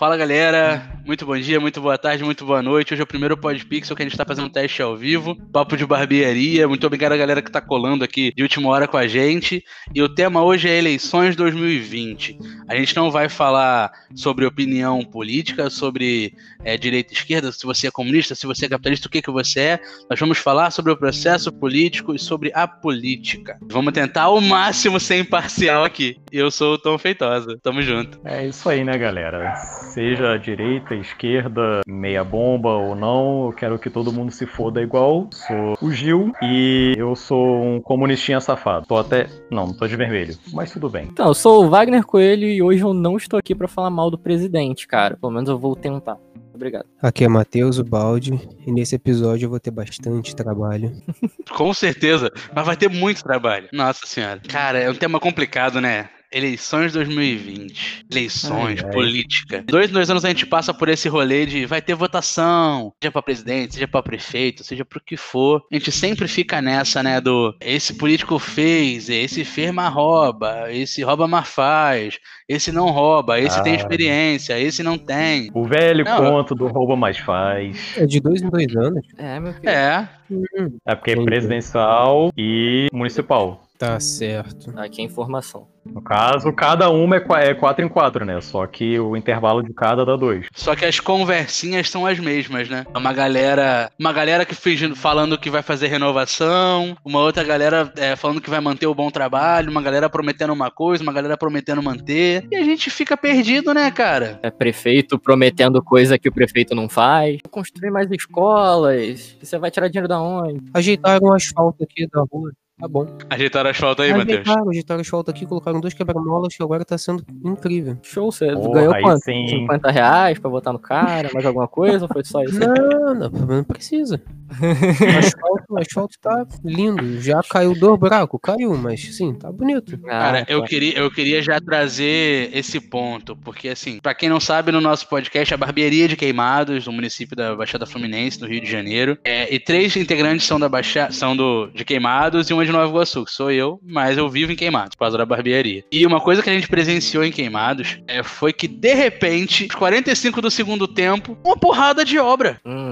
[0.00, 2.94] Fala galera, muito bom dia, muito boa tarde, muito boa noite.
[2.94, 5.76] Hoje é o primeiro Podpixel que a gente tá fazendo um teste ao vivo, papo
[5.76, 6.68] de barbearia.
[6.68, 9.64] Muito obrigado a galera que tá colando aqui de última hora com a gente.
[9.92, 12.38] E o tema hoje é eleições 2020.
[12.68, 16.32] A gente não vai falar sobre opinião política, sobre
[16.64, 19.32] é, direita e esquerda, se você é comunista, se você é capitalista, o que, que
[19.32, 19.80] você é.
[20.08, 23.58] Nós vamos falar sobre o processo político e sobre a política.
[23.62, 26.18] Vamos tentar ao máximo ser imparcial aqui.
[26.30, 27.58] Eu sou o Tom Feitosa.
[27.60, 28.20] Tamo junto.
[28.24, 29.56] É isso aí, né, galera?
[29.56, 35.28] Seja direita, esquerda, meia bomba ou não, eu quero que todo mundo se foda igual.
[35.32, 38.86] Sou o Gil e eu sou um comunistinha safado.
[38.86, 39.26] Tô até.
[39.50, 41.08] Não, não tô de vermelho, mas tudo bem.
[41.10, 44.10] Então, eu sou o Wagner Coelho e hoje eu não estou aqui para falar mal
[44.10, 45.16] do presidente, cara.
[45.16, 46.16] Pelo menos eu vou tentar.
[46.54, 46.84] Obrigado.
[47.00, 50.92] Aqui é Matheus, o Balde, e nesse episódio eu vou ter bastante trabalho.
[51.56, 53.68] Com certeza, mas vai ter muito trabalho.
[53.72, 54.42] Nossa senhora.
[54.46, 56.10] Cara, é um tema complicado, né?
[56.32, 58.06] Eleições 2020.
[58.10, 58.90] Eleições, Ai, ai.
[58.92, 59.64] política.
[59.66, 63.20] Dois, dois anos a gente passa por esse rolê de vai ter votação, seja pra
[63.22, 65.62] presidente, seja pra prefeito, seja pro que for.
[65.70, 71.02] A gente sempre fica nessa, né, do esse político fez, esse fez mas rouba, esse
[71.02, 73.76] rouba mas faz, esse não rouba, esse tem Ah.
[73.76, 75.50] experiência, esse não tem.
[75.52, 77.96] O velho Não, conto do rouba mais faz.
[77.96, 79.04] É de dois em dois anos.
[79.18, 79.68] É, meu filho.
[79.68, 83.64] É, Hum, É porque é presidencial e municipal.
[83.80, 84.78] Tá certo.
[84.78, 85.66] Aqui é informação.
[85.82, 88.38] No caso, cada uma é, qua- é quatro em quatro, né?
[88.42, 90.46] Só que o intervalo de cada dá dois.
[90.54, 92.84] Só que as conversinhas são as mesmas, né?
[92.94, 98.14] Uma galera, uma galera que fingindo, falando que vai fazer renovação, uma outra galera é,
[98.14, 101.82] falando que vai manter o bom trabalho, uma galera prometendo uma coisa, uma galera prometendo
[101.82, 102.46] manter.
[102.52, 104.38] E a gente fica perdido, né, cara?
[104.42, 107.38] É prefeito prometendo coisa que o prefeito não faz.
[107.50, 109.34] Construir mais escolas.
[109.42, 110.60] Você vai tirar dinheiro da onde?
[110.74, 112.52] Ajeitaram o asfalto aqui da rua.
[112.80, 113.06] Tá bom.
[113.28, 114.40] Ajeitaram o asfalto aí, Matheus.
[114.40, 117.98] Ajeitaram, ajeitaram o asfalto aqui, colocaram dois quebra-molas que agora tá sendo incrível.
[118.02, 119.22] Show, você Porra, ganhou quanto?
[119.22, 119.46] sim.
[119.46, 122.06] 50 reais pra botar no cara, mais alguma coisa?
[122.06, 122.58] Ou foi só isso?
[122.58, 124.22] Não, não, não precisa.
[124.50, 127.20] O asfalto, o asfalto tá lindo.
[127.20, 129.96] Já caiu do buraco, caiu, mas sim, tá bonito.
[129.98, 130.66] Cara, Ah, eu tá.
[130.66, 135.08] queria, eu queria já trazer esse ponto, porque assim, pra quem não sabe, no nosso
[135.08, 139.52] podcast, a Barbearia de Queimados, do município da Baixada Fluminense, no Rio de Janeiro, é,
[139.54, 143.24] e três integrantes são da Baixada, são do de Queimados e uma de Nova Iguaçu,
[143.24, 145.84] que sou eu, mas eu vivo em Queimados, por causa da barbearia.
[145.92, 149.74] E uma coisa que a gente presenciou em Queimados é, foi que de repente, aos
[149.74, 152.60] 45 do segundo tempo, uma porrada de obra.
[152.64, 152.89] Uhum.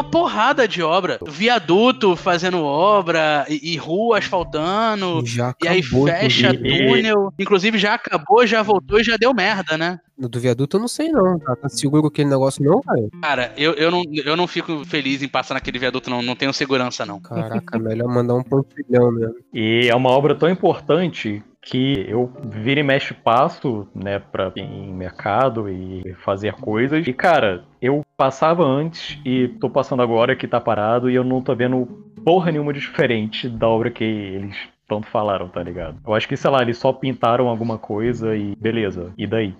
[0.00, 1.18] Uma porrada de obra.
[1.28, 5.22] Viaduto fazendo obra e, e rua asfaltando.
[5.26, 7.30] Já E aí fecha túnel.
[7.38, 10.00] Inclusive já acabou, já voltou e já deu merda, né?
[10.16, 11.38] Do, do viaduto eu não sei não.
[11.38, 13.08] Tá, tá seguro aquele negócio não, cara?
[13.20, 16.22] Cara, eu, eu, não, eu não fico feliz em passar naquele viaduto, não.
[16.22, 17.20] Não tenho segurança, não.
[17.20, 19.36] Caraca, melhor mandar um pontilhão mesmo.
[19.52, 24.62] E é uma obra tão importante que eu vira e mexe passo, né, pra ir
[24.62, 27.06] em mercado e fazer coisas.
[27.06, 31.42] E, cara, eu passava antes e tô passando agora que tá parado e eu não
[31.42, 31.86] tô vendo
[32.24, 34.56] porra nenhuma diferente da obra que eles
[34.88, 35.98] tanto falaram, tá ligado?
[36.04, 39.12] Eu acho que, sei lá, eles só pintaram alguma coisa e beleza.
[39.16, 39.54] E daí?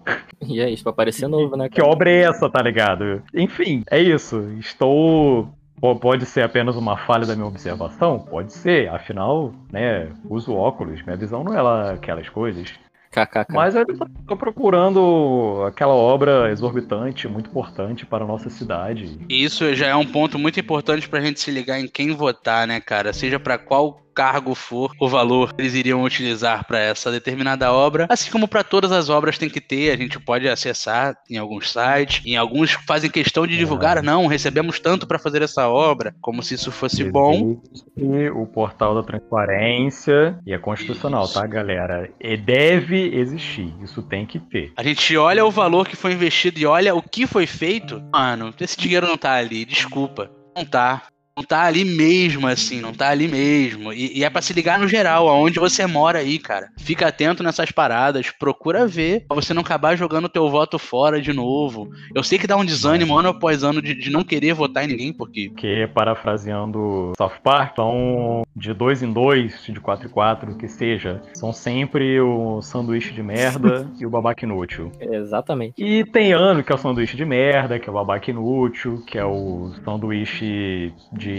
[0.45, 1.69] E é isso, pra parecer novo, né?
[1.71, 1.89] Que cara?
[1.89, 3.23] obra é essa, tá ligado?
[3.33, 4.41] Enfim, é isso.
[4.59, 5.49] Estou.
[5.81, 8.19] Po- Pode ser apenas uma falha da minha observação?
[8.19, 12.73] Pode ser, afinal, né, uso óculos, minha visão não é lá aquelas coisas.
[13.11, 13.53] KKK.
[13.53, 13.85] Mas eu
[14.27, 19.19] tô procurando aquela obra exorbitante, muito importante para a nossa cidade.
[19.29, 22.69] E isso já é um ponto muito importante pra gente se ligar em quem votar,
[22.69, 23.13] né, cara?
[23.13, 28.07] Seja pra qual cargo for o valor que eles iriam utilizar pra essa determinada obra,
[28.11, 31.73] assim como pra todas as obras tem que ter, a gente pode acessar em alguns
[31.73, 36.43] sites, em alguns fazem questão de divulgar, não, recebemos tanto pra fazer essa obra, como
[36.43, 37.63] se isso fosse bom.
[37.97, 42.11] E o portal da transparência e é constitucional, tá, galera?
[42.21, 44.71] E deve existir, isso tem que ter.
[44.77, 48.03] A gente olha o valor que foi investido e olha o que foi feito.
[48.13, 50.31] Mano, esse dinheiro não tá ali, desculpa.
[50.55, 51.05] Não tá.
[51.41, 53.95] Não tá ali mesmo, assim, não tá ali mesmo.
[53.95, 56.69] E, e é pra se ligar no geral, aonde você mora aí, cara.
[56.77, 61.33] Fica atento nessas paradas, procura ver, pra você não acabar jogando teu voto fora de
[61.33, 61.89] novo.
[62.15, 64.89] Eu sei que dá um desânimo ano após ano de, de não querer votar em
[64.89, 70.55] ninguém, porque Porque, parafraseando South Park, são de dois em dois, de quatro em quatro,
[70.57, 74.93] que seja, são sempre o sanduíche de merda e o babaca inútil.
[75.01, 75.83] Exatamente.
[75.83, 79.17] E tem ano que é o sanduíche de merda, que é o babaca inútil, que
[79.17, 81.30] é o sanduíche de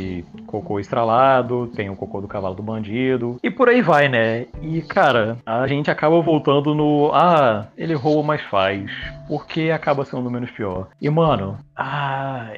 [0.46, 4.48] cocô estralado, tem o cocô do cavalo do bandido, e por aí vai, né?
[4.62, 7.12] E, cara, a gente acaba voltando no.
[7.14, 8.90] Ah, ele rouba, mas faz.
[9.28, 10.90] Porque acaba sendo menos pior.
[11.00, 12.52] E, mano, ah,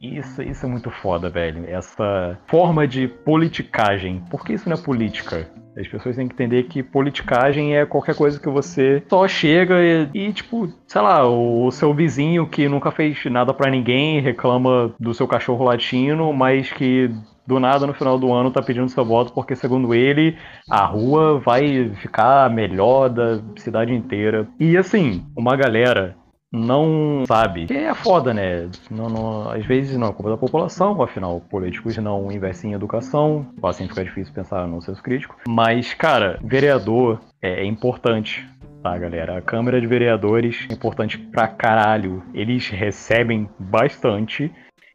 [0.00, 1.64] isso, isso é muito foda, velho.
[1.66, 4.22] Essa forma de politicagem.
[4.30, 5.48] Porque isso não é política.
[5.78, 10.08] As pessoas têm que entender que politicagem é qualquer coisa que você só chega e,
[10.12, 15.14] e tipo, sei lá, o seu vizinho que nunca fez nada para ninguém reclama do
[15.14, 17.10] seu cachorro latino, mas que
[17.46, 20.36] do nada no final do ano tá pedindo seu voto porque, segundo ele,
[20.68, 24.46] a rua vai ficar melhor da cidade inteira.
[24.60, 26.14] E assim, uma galera
[26.52, 27.66] não sabe.
[27.66, 28.68] Que é foda, né?
[28.90, 33.46] Não, não, às vezes não é culpa da população, afinal, políticos não investem em educação,
[33.62, 35.36] assim fica difícil pensar no senso crítico.
[35.46, 38.48] Mas, cara, vereador é, é importante.
[38.82, 39.38] Tá, galera?
[39.38, 42.22] A Câmara de Vereadores é importante pra caralho.
[42.32, 44.52] Eles recebem bastante.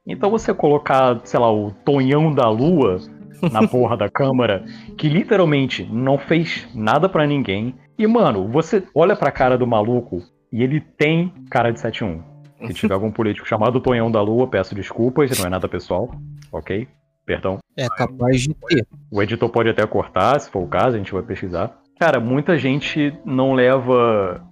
[0.07, 2.99] Então você colocar, sei lá, o Tonhão da Lua
[3.51, 4.63] na porra da Câmara,
[4.97, 7.75] que literalmente não fez nada para ninguém.
[7.97, 10.23] E, mano, você olha pra cara do maluco
[10.53, 12.21] e ele tem cara de 7-1.
[12.67, 16.13] Se tiver algum político chamado Tonhão da Lua, peço desculpas, não é nada pessoal,
[16.51, 16.87] ok?
[17.25, 17.57] Perdão.
[17.75, 18.85] É capaz de ter.
[19.11, 21.75] O editor pode até cortar, se for o caso, a gente vai pesquisar.
[21.99, 24.45] Cara, muita gente não leva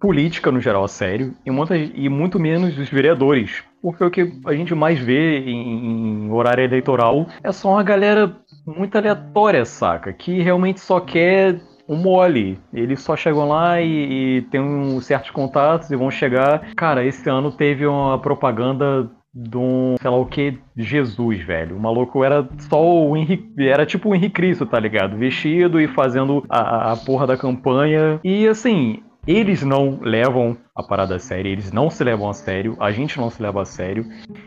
[0.00, 3.62] política no geral a sério e, muita, e muito menos os vereadores.
[3.80, 8.36] Porque o que a gente mais vê em, em horário eleitoral é só uma galera
[8.66, 10.12] muito aleatória, saca?
[10.12, 12.58] Que realmente só quer um mole.
[12.72, 16.72] Eles só chegam lá e, e tem um certos contatos e vão chegar.
[16.76, 21.76] Cara, esse ano teve uma propaganda de um, sei lá o que, Jesus, velho.
[21.76, 23.50] O maluco era só o Henrique.
[23.58, 25.16] Era tipo o Henrique Cristo, tá ligado?
[25.16, 28.20] Vestido e fazendo a, a porra da campanha.
[28.22, 32.76] E assim, eles não levam a parada a sério, eles não se levam a sério,
[32.80, 34.04] a gente não se leva a sério.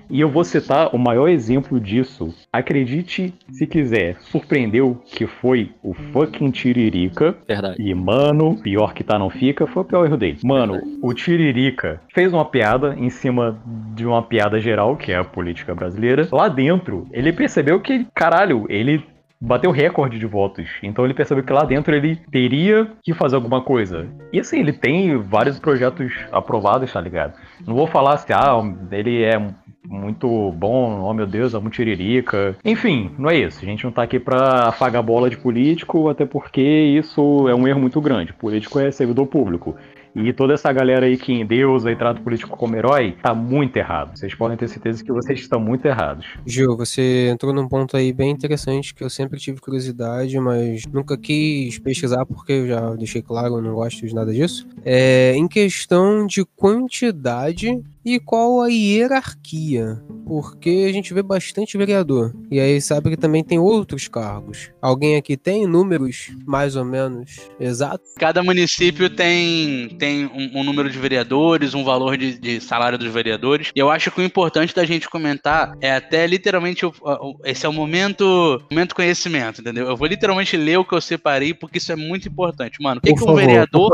[0.10, 2.34] E eu vou citar o maior exemplo disso.
[2.52, 7.36] Acredite se quiser, surpreendeu que foi o fucking Tiririca.
[7.48, 7.82] Verdade.
[7.82, 10.40] E, mano, pior que tá não fica, foi o pior erro dele.
[10.44, 11.00] Mano, Verdade.
[11.02, 13.60] o Tiririca fez uma piada em cima
[13.96, 16.28] de uma piada geral, que é a política brasileira.
[16.32, 19.04] Lá dentro, ele percebeu que, caralho, ele
[19.40, 20.68] bateu recorde de votos.
[20.82, 24.08] Então ele percebeu que lá dentro ele teria que fazer alguma coisa.
[24.34, 27.34] E assim, ele tem vários projetos aprovados, tá ligado?
[27.66, 28.62] Não vou falar assim, ah,
[28.92, 29.40] ele é
[29.88, 32.56] muito bom, oh meu Deus, é muito tiririca.
[32.64, 33.60] Enfim, não é isso.
[33.62, 37.68] A gente não tá aqui pra afagar bola de político, até porque isso é um
[37.68, 38.34] erro muito grande.
[38.34, 39.76] político é servidor público.
[40.16, 43.78] E toda essa galera aí que endeusa e trata o político como herói, tá muito
[43.78, 44.18] errado.
[44.18, 46.26] Vocês podem ter certeza que vocês estão muito errados.
[46.46, 51.18] Gil, você entrou num ponto aí bem interessante que eu sempre tive curiosidade, mas nunca
[51.18, 54.68] quis pesquisar porque eu já deixei claro, eu não gosto de nada disso.
[54.84, 60.02] É, em questão de quantidade e qual a hierarquia?
[60.26, 62.34] Porque a gente vê bastante vereador.
[62.50, 64.72] E aí sabe que também tem outros cargos.
[64.82, 68.14] Alguém aqui tem números mais ou menos exatos?
[68.18, 73.12] Cada município tem, tem um, um número de vereadores, um valor de, de, salário dos
[73.12, 73.72] vereadores.
[73.76, 77.66] E eu acho que o importante da gente comentar é até literalmente o, o, esse
[77.66, 79.86] é o momento, momento conhecimento, entendeu?
[79.86, 83.00] Eu vou literalmente ler o que eu separei porque isso é muito importante, mano.
[83.00, 83.92] O que, que um favor, vereador,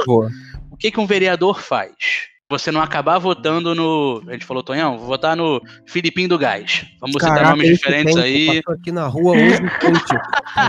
[0.70, 2.33] o que, que um vereador faz?
[2.54, 4.24] Você não acabar votando no.
[4.28, 6.86] A gente falou, Tonhão, vou votar no Filipinho do Gás.
[7.02, 8.62] Vamos Caraca, citar nomes diferentes tem, aí.
[8.68, 9.60] Aqui na rua hoje.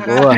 [0.07, 0.35] Boa.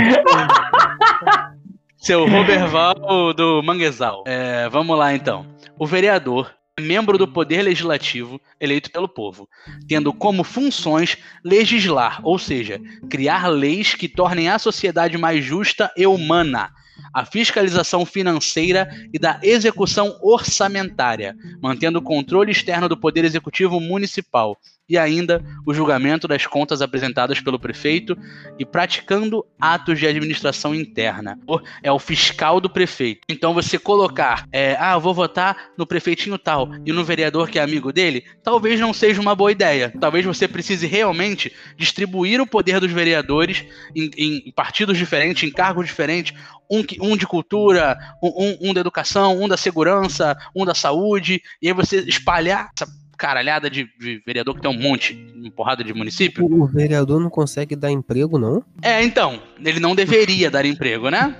[1.96, 4.24] Seu Roberval do Manguezal.
[4.26, 5.46] É, vamos lá então.
[5.78, 9.48] O vereador é membro do Poder Legislativo eleito pelo povo,
[9.88, 16.06] tendo como funções legislar, ou seja, criar leis que tornem a sociedade mais justa e
[16.06, 16.70] humana
[17.12, 24.58] a fiscalização financeira e da execução orçamentária, mantendo o controle externo do Poder Executivo Municipal
[24.88, 28.16] e ainda o julgamento das contas apresentadas pelo prefeito
[28.58, 31.38] e praticando atos de administração interna.
[31.82, 33.22] É o fiscal do prefeito.
[33.28, 37.62] Então você colocar, é, ah, vou votar no prefeitinho tal e no vereador que é
[37.62, 39.92] amigo dele, talvez não seja uma boa ideia.
[40.00, 43.64] Talvez você precise realmente distribuir o poder dos vereadores
[43.94, 46.34] em, em partidos diferentes, em cargos diferentes,
[46.70, 51.68] um, um de cultura, um, um, da educação, um da segurança, um da saúde, e
[51.68, 55.92] aí você espalhar essa caralhada de, de, vereador que tem um monte, uma porrada de
[55.92, 56.44] município.
[56.44, 58.62] O vereador não consegue dar emprego, não?
[58.82, 61.34] É, então, ele não deveria dar emprego, né?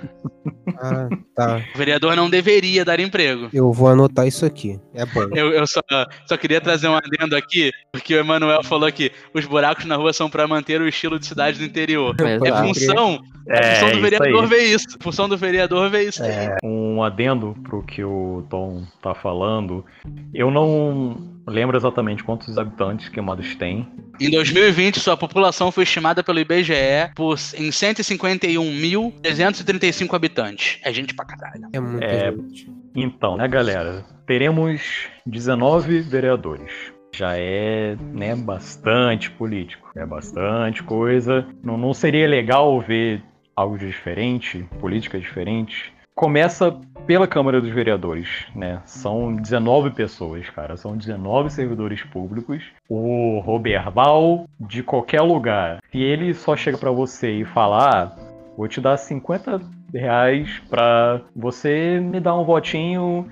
[0.79, 1.61] Ah, tá.
[1.73, 3.49] O vereador não deveria dar emprego.
[3.53, 4.79] Eu vou anotar isso aqui.
[4.93, 5.23] É bom.
[5.33, 5.81] Eu, eu só,
[6.25, 10.13] só queria trazer um adendo aqui, porque o Emanuel falou que os buracos na rua
[10.13, 12.15] são para manter o estilo de cidade do interior.
[12.19, 14.97] É função, é função do vereador ver isso.
[14.99, 16.23] Função do vereador ver isso.
[16.23, 19.85] É, um adendo pro que o Tom tá falando.
[20.33, 23.87] Eu não lembro exatamente quantos habitantes Queimados tem.
[24.19, 30.79] Em 2020, sua população foi estimada pelo IBGE por, em 151.335 habitantes.
[30.83, 31.69] É gente pra caralho.
[31.71, 32.69] É muito É, gente.
[32.95, 34.03] Então, né, galera?
[34.25, 36.73] Teremos 19 vereadores.
[37.15, 39.89] Já é, né, bastante político.
[39.95, 41.47] É bastante coisa.
[41.63, 43.23] Não, não seria legal ver
[43.55, 46.77] algo diferente, política diferente, começa
[47.07, 48.81] pela Câmara dos Vereadores, né?
[48.85, 50.75] São 19 pessoas, cara.
[50.75, 52.61] São 19 servidores públicos.
[52.89, 58.15] O Roberval, de qualquer lugar, se ele só chega para você e falar, ah,
[58.57, 59.61] vou te dar 50
[59.93, 63.29] reais pra você me dar um votinho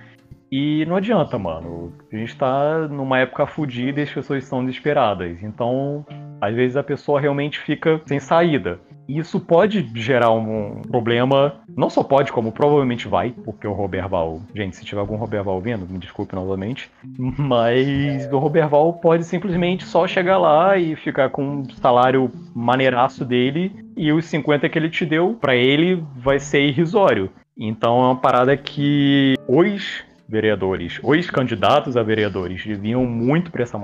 [0.51, 1.93] e não adianta, mano.
[2.11, 5.41] A gente tá numa época fodida e as pessoas estão desesperadas.
[5.43, 6.05] Então,
[6.39, 8.79] às vezes a pessoa realmente fica sem saída.
[9.07, 14.41] E isso pode gerar um problema, não só pode, como provavelmente vai, porque o Roberval,
[14.55, 16.89] gente, se tiver algum Roberval vendo, me desculpe novamente,
[17.37, 23.71] mas o Roberval pode simplesmente só chegar lá e ficar com o salário maneiraço dele
[23.95, 27.29] e os 50 que ele te deu, para ele vai ser irrisório.
[27.57, 33.79] Então é uma parada que os vereadores, os candidatos a vereadores deviam muito prestar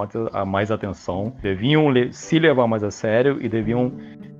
[0.45, 3.91] mais atenção, deviam se levar mais a sério e deviam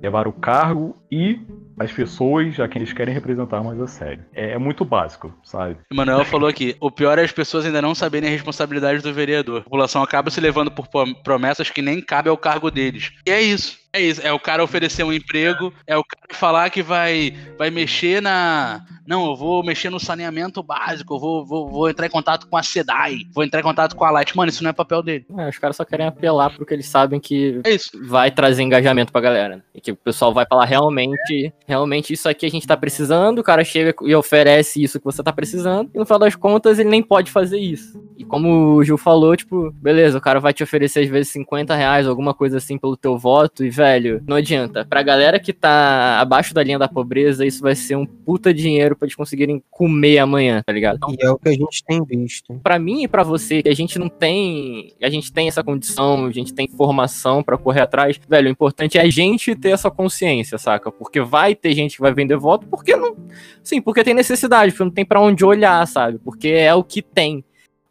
[0.02, 1.40] levar o cargo e
[1.78, 4.24] as pessoas a quem eles querem representar mais a sério.
[4.34, 5.76] É, é muito básico, sabe?
[5.90, 9.14] O Manuel falou aqui: o pior é as pessoas ainda não saberem a responsabilidade do
[9.14, 9.60] vereador.
[9.60, 10.88] A população acaba se levando por
[11.22, 13.12] promessas que nem cabe ao cargo deles.
[13.26, 13.80] E é isso.
[13.94, 17.70] É isso, é o cara oferecer um emprego, é o cara falar que vai, vai
[17.70, 18.82] mexer na.
[19.06, 22.56] Não, eu vou mexer no saneamento básico, eu vou, vou, vou entrar em contato com
[22.56, 24.34] a SEDAI, vou entrar em contato com a Light.
[24.34, 25.26] Mano, isso não é papel dele.
[25.36, 29.20] É, os caras só querem apelar porque eles sabem que é vai trazer engajamento pra
[29.20, 29.56] galera.
[29.56, 29.62] Né?
[29.74, 33.42] E que o pessoal vai falar realmente, realmente isso aqui a gente tá precisando, o
[33.42, 36.88] cara chega e oferece isso que você tá precisando, e no final das contas ele
[36.88, 38.02] nem pode fazer isso.
[38.16, 41.74] E como o Gil falou, tipo, beleza, o cara vai te oferecer às vezes 50
[41.74, 44.84] reais, alguma coisa assim pelo teu voto, e velho, não adianta.
[44.84, 48.96] Pra galera que tá abaixo da linha da pobreza, isso vai ser um puta dinheiro
[48.96, 50.96] pra eles conseguirem comer amanhã, tá ligado?
[50.96, 52.54] Então, e é o que a gente tem visto.
[52.62, 54.94] Pra mim e pra você, que a gente não tem.
[55.02, 58.98] A gente tem essa condição, a gente tem formação para correr atrás, velho, o importante
[58.98, 60.90] é a gente ter essa consciência, saca?
[60.90, 63.16] Porque vai ter gente que vai vender voto, porque não.
[63.62, 66.18] Sim, porque tem necessidade, porque não tem para onde olhar, sabe?
[66.18, 67.44] Porque é o que tem.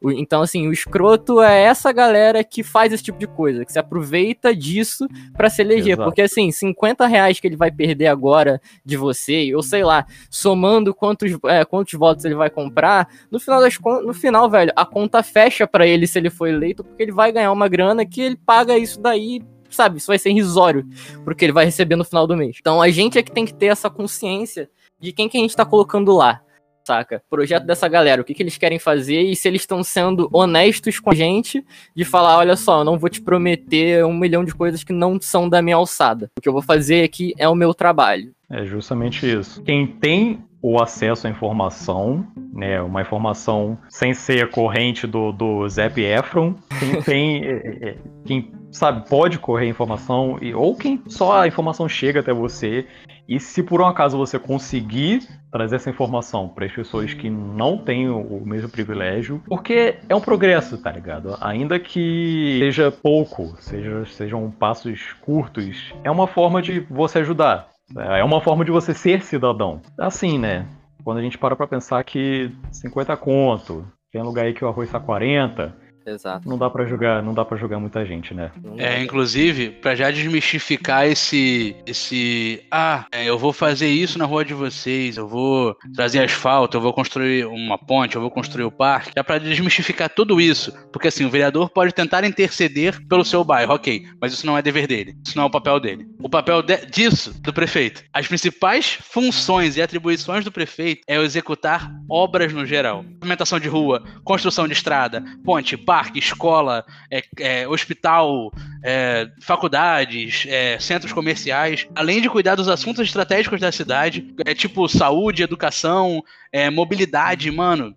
[0.03, 3.77] Então, assim, o escroto é essa galera que faz esse tipo de coisa, que se
[3.77, 5.93] aproveita disso para se eleger.
[5.93, 6.10] Exato.
[6.10, 10.93] Porque, assim, 50 reais que ele vai perder agora de você, ou sei lá, somando
[10.93, 15.21] quantos, é, quantos votos ele vai comprar, no final das no final, velho, a conta
[15.21, 18.38] fecha para ele se ele for eleito, porque ele vai ganhar uma grana que ele
[18.38, 19.41] paga isso daí
[19.75, 20.86] sabe, isso vai ser irrisório
[21.24, 22.58] porque ele vai receber no final do mês.
[22.60, 25.56] Então a gente é que tem que ter essa consciência de quem que a gente
[25.56, 26.42] tá colocando lá
[26.86, 27.22] saca?
[27.30, 31.00] Projeto dessa galera, o que, que eles querem fazer e se eles estão sendo honestos
[31.00, 31.63] com a gente
[31.96, 35.20] de falar, olha só, eu não vou te prometer um milhão de coisas que não
[35.20, 36.30] são da minha alçada.
[36.38, 38.34] O que eu vou fazer aqui é o meu trabalho.
[38.50, 39.62] É justamente isso.
[39.63, 46.00] Quem tem o acesso à informação, né, uma informação sem ser corrente do, do Zep
[46.00, 51.41] Efron, quem tem, é, é, é, quem sabe, pode correr informação, e, ou quem só
[51.41, 52.86] a informação chega até você,
[53.27, 57.77] e se por um acaso você conseguir trazer essa informação para as pessoas que não
[57.77, 61.38] têm o mesmo privilégio, porque é um progresso, tá ligado?
[61.41, 68.24] Ainda que seja pouco, seja, sejam passos curtos, é uma forma de você ajudar, é
[68.24, 69.81] uma forma de você ser cidadão.
[70.00, 70.67] Assim, né?
[71.03, 74.91] Quando a gente para pra pensar que 50 conto, tem lugar aí que o arroz
[74.91, 76.48] tá 40, Exato.
[76.48, 78.51] Não dá para jogar, não dá para jogar muita gente, né?
[78.77, 84.43] É, inclusive, para já desmistificar esse esse ah, é, eu vou fazer isso na rua
[84.43, 88.72] de vocês, eu vou trazer asfalto, eu vou construir uma ponte, eu vou construir o
[88.72, 89.12] parque.
[89.15, 93.74] Já para desmistificar tudo isso, porque assim, o vereador pode tentar interceder pelo seu bairro,
[93.74, 95.15] OK, mas isso não é dever dele.
[95.25, 96.08] Isso não é o papel dele.
[96.20, 101.91] O papel de, disso do prefeito, as principais funções e atribuições do prefeito é executar
[102.10, 103.03] obras no geral.
[103.20, 108.50] Pavimentação de rua, construção de estrada, ponte, parque, escola, é, é, hospital,
[108.81, 114.88] é, faculdades, é, centros comerciais, além de cuidar dos assuntos estratégicos da cidade, é tipo
[114.88, 117.93] saúde, educação, é, mobilidade, mano.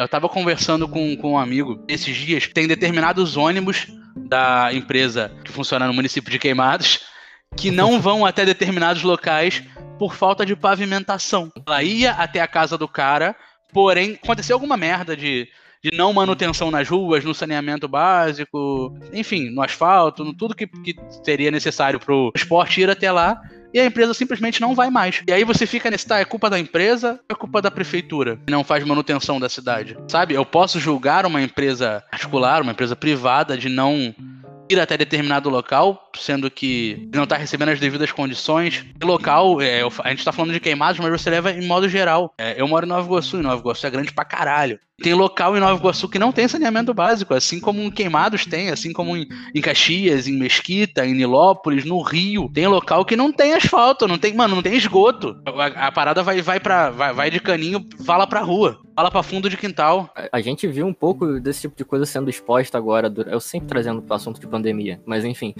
[0.00, 5.52] eu tava conversando com, com um amigo esses dias, tem determinados ônibus da empresa que
[5.52, 7.00] funciona no município de Queimados
[7.54, 9.62] que não vão até determinados locais
[9.98, 11.52] por falta de pavimentação.
[11.66, 13.36] Ela ia até a casa do cara,
[13.70, 15.46] porém aconteceu alguma merda de
[15.90, 20.96] de não manutenção nas ruas, no saneamento básico, enfim, no asfalto, no tudo que, que
[21.24, 23.40] seria necessário para o esporte ir até lá.
[23.72, 25.22] E a empresa simplesmente não vai mais.
[25.28, 28.36] E aí você fica nesse, tá, é culpa da empresa ou é culpa da prefeitura
[28.44, 29.96] que não faz manutenção da cidade?
[30.08, 30.34] Sabe?
[30.34, 34.14] Eu posso julgar uma empresa particular, uma empresa privada de não
[34.68, 38.84] ir até determinado local sendo que não tá recebendo as devidas condições.
[39.02, 42.34] Local, é, a gente tá falando de queimados, mas você leva em modo geral.
[42.38, 44.78] É, eu moro em Nova Iguaçu, e Nova Iguaçu é grande pra caralho.
[45.02, 48.70] Tem local em Nova Iguaçu que não tem saneamento básico, assim como em Queimados tem,
[48.70, 52.48] assim como em, em Caxias, em Mesquita, em Nilópolis, no Rio.
[52.52, 55.36] Tem local que não tem asfalto, não tem, mano, não tem esgoto.
[55.44, 59.22] A, a parada vai, vai, pra, vai, vai de caninho, fala pra rua, fala pra
[59.22, 60.10] fundo de quintal.
[60.32, 64.02] A- gente viu um pouco desse tipo de coisa sendo exposta agora, eu sempre trazendo
[64.08, 65.54] o assunto de pandemia, mas enfim,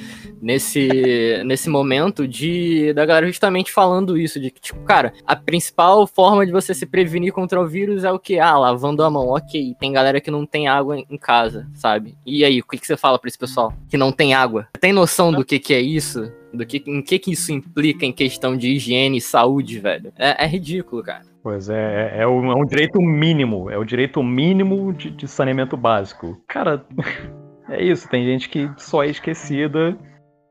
[0.47, 6.07] nesse, nesse momento de da galera justamente falando isso, de que, tipo, cara, a principal
[6.07, 8.39] forma de você se prevenir contra o vírus é o que?
[8.39, 9.75] Ah, lavando a mão, ok.
[9.81, 12.17] Tem galera que não tem água em- casa, sabe?
[12.25, 13.73] E aí, o que, que você fala pra esse pessoal?
[13.89, 14.69] Que não tem água?
[14.79, 16.31] Tem noção do que, que é isso?
[16.53, 20.13] Do que, em que, que isso implica em questão de higiene e saúde, velho?
[20.17, 21.23] É, é ridículo, cara.
[21.43, 25.27] Pois é, é, é um, é um direito mínimo, é o direito mínimo de, de
[25.27, 26.41] saneamento básico.
[26.47, 26.85] Cara,
[27.69, 29.99] é isso, tem gente que só é esquecida,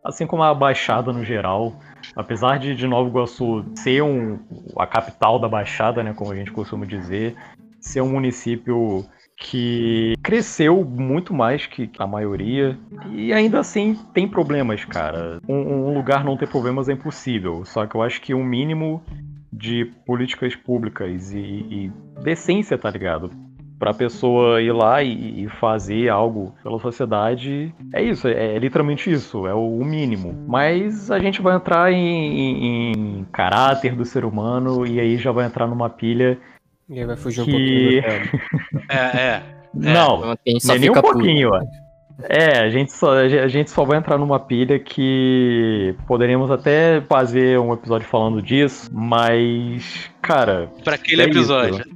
[0.05, 1.75] assim como a Baixada no geral.
[2.15, 4.39] Apesar de, de Nova Iguaçu ser um,
[4.77, 7.35] a capital da Baixada, né, como a gente costuma dizer,
[7.79, 9.05] ser um município
[9.37, 12.77] que cresceu muito mais que a maioria
[13.11, 15.41] e ainda assim tem problemas, cara.
[15.47, 19.03] Um, um lugar não ter problemas é impossível, só que eu acho que o mínimo
[19.51, 23.29] de políticas públicas e, e decência, tá ligado?
[23.85, 29.11] Pra pessoa ir lá e, e fazer algo pela sociedade, é isso, é, é literalmente
[29.11, 30.33] isso, é o, o mínimo.
[30.47, 35.31] Mas a gente vai entrar em, em- em caráter do ser humano e aí já
[35.31, 36.35] vai entrar numa pilha
[36.89, 38.85] E aí vai fugir um Que- pouquinho do tema.
[38.89, 39.43] É, é.
[39.71, 41.61] Não, A só não é nem um pouquinho, ó.
[42.29, 47.59] É, a gente, só, a gente só vai entrar numa pilha que poderíamos até fazer
[47.59, 51.37] um episódio falando disso, mas, cara, Pra aquele É isso.
[51.39, 51.81] episódio.
[51.81, 51.94] é,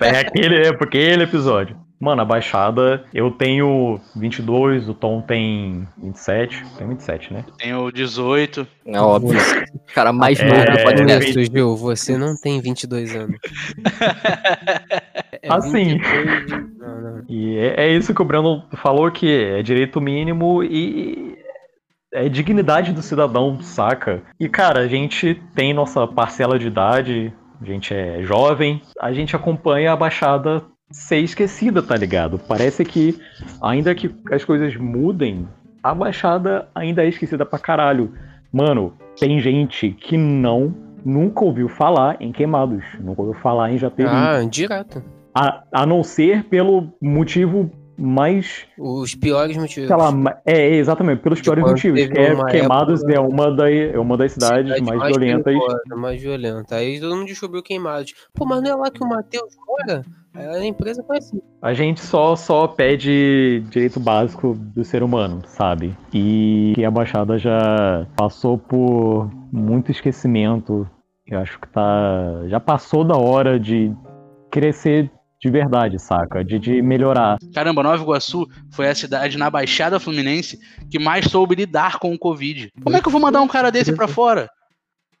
[0.00, 1.76] é aquele, é porque aquele episódio.
[1.98, 7.44] Mano, a Baixada, eu tenho 22, o Tom tem 27, tem 27, né?
[7.58, 8.66] Tem o 18.
[8.84, 9.38] É óbvio.
[9.74, 11.30] O cara mais É, novo do é, podcast.
[11.30, 13.38] Isso, Gil, você não tem 22 anos.
[15.42, 15.98] É Assim.
[15.98, 17.24] 22 Não, não.
[17.28, 21.38] E é, é isso que o Breno falou, que é direito mínimo e
[22.12, 24.22] é dignidade do cidadão, saca?
[24.40, 29.34] E, cara, a gente tem nossa parcela de idade, a gente é jovem, a gente
[29.34, 32.38] acompanha a Baixada ser esquecida, tá ligado?
[32.38, 33.18] Parece que,
[33.62, 35.48] ainda que as coisas mudem,
[35.82, 38.12] a Baixada ainda é esquecida pra caralho.
[38.52, 44.08] Mano, tem gente que não, nunca ouviu falar em Queimados, nunca ouviu falar em Japeri.
[44.08, 45.02] Ah, direto.
[45.34, 48.64] A, a não ser pelo motivo mais.
[48.78, 49.88] Os piores motivos.
[49.88, 52.06] Sei lá, é, exatamente, pelos Tipo, piores motivos.
[52.06, 55.44] Que é uma Queimados época- é uma, da, é uma das cidades Cidade mais, violentas.
[55.44, 56.76] perigosa, mais violenta.
[56.76, 58.14] Aí todo mundo descobriu queimados.
[58.34, 60.04] Pô, mas não é lá que o Matheus mora?
[60.34, 61.40] A empresa foi assim.
[61.62, 65.96] A gente só, só pede direito básico do ser humano, sabe?
[66.12, 70.86] E a Baixada já passou por muito esquecimento.
[71.26, 72.42] Eu acho que tá.
[72.48, 73.90] Já passou da hora de
[74.50, 76.42] crescer de verdade, saca?
[76.44, 77.38] De, de melhorar.
[77.54, 80.58] Caramba, Nova Iguaçu foi a cidade na Baixada Fluminense
[80.90, 82.72] que mais soube lidar com o Covid.
[82.82, 84.48] Como é que eu vou mandar um cara desse pra fora?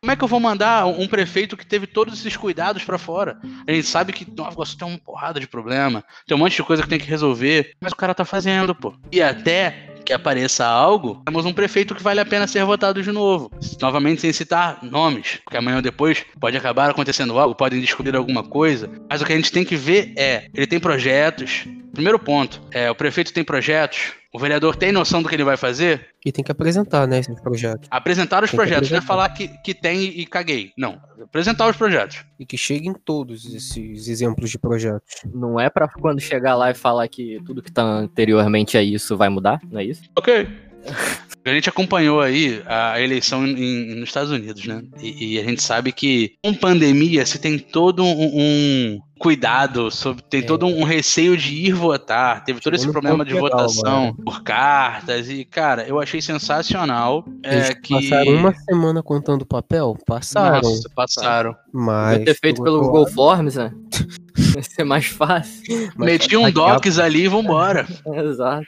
[0.00, 3.38] Como é que eu vou mandar um prefeito que teve todos esses cuidados pra fora?
[3.66, 6.62] A gente sabe que Nova Iguaçu tem uma porrada de problema, tem um monte de
[6.62, 8.94] coisa que tem que resolver, mas o cara tá fazendo, pô.
[9.10, 13.10] E até que apareça algo, temos um prefeito que vale a pena ser votado de
[13.10, 13.50] novo.
[13.80, 18.44] Novamente sem citar nomes, porque amanhã ou depois pode acabar acontecendo algo, podem descobrir alguma
[18.44, 18.88] coisa.
[19.10, 21.66] Mas o que a gente tem que ver é, ele tem projetos.
[21.96, 25.56] Primeiro ponto, é, o prefeito tem projetos, o vereador tem noção do que ele vai
[25.56, 27.88] fazer, E tem que apresentar, né, esses projetos.
[27.90, 30.72] apresentar os Tem projetos, não é falar que, que tem e caguei.
[30.76, 32.22] Não, apresentar os projetos.
[32.38, 35.22] E que cheguem todos esses exemplos de projetos.
[35.34, 39.16] Não é pra quando chegar lá e falar que tudo que tá anteriormente a isso
[39.16, 40.02] vai mudar, não é isso?
[40.14, 40.46] Ok.
[41.46, 44.82] A gente acompanhou aí a eleição em- nos Estados Unidos, né?
[45.00, 50.22] E, e a gente sabe que com pandemia se tem todo um, um cuidado, sobre,
[50.28, 50.42] tem É.
[50.44, 52.44] todo um receio de ir votar.
[52.44, 54.16] Teve todo esse problema de legal, votação mano.
[54.24, 55.28] por cartas.
[55.30, 57.24] E, cara, eu achei sensacional.
[57.44, 57.94] Eles É, que...
[57.94, 59.96] passaram uma semana contando papel?
[60.06, 60.60] Passaram.
[60.68, 61.54] Nossa, passaram.
[61.72, 62.18] Mas.
[62.18, 63.72] Podia ter feito pelo Google Forms, né?
[64.52, 65.90] Vai ser mais fácil.
[65.96, 67.86] Meti um docs ali e vambora.
[68.04, 68.66] Exato.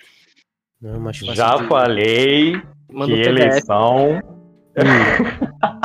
[0.80, 3.28] Não, é mais fácil Já de- falei Manda que PDF.
[3.28, 4.22] eleição.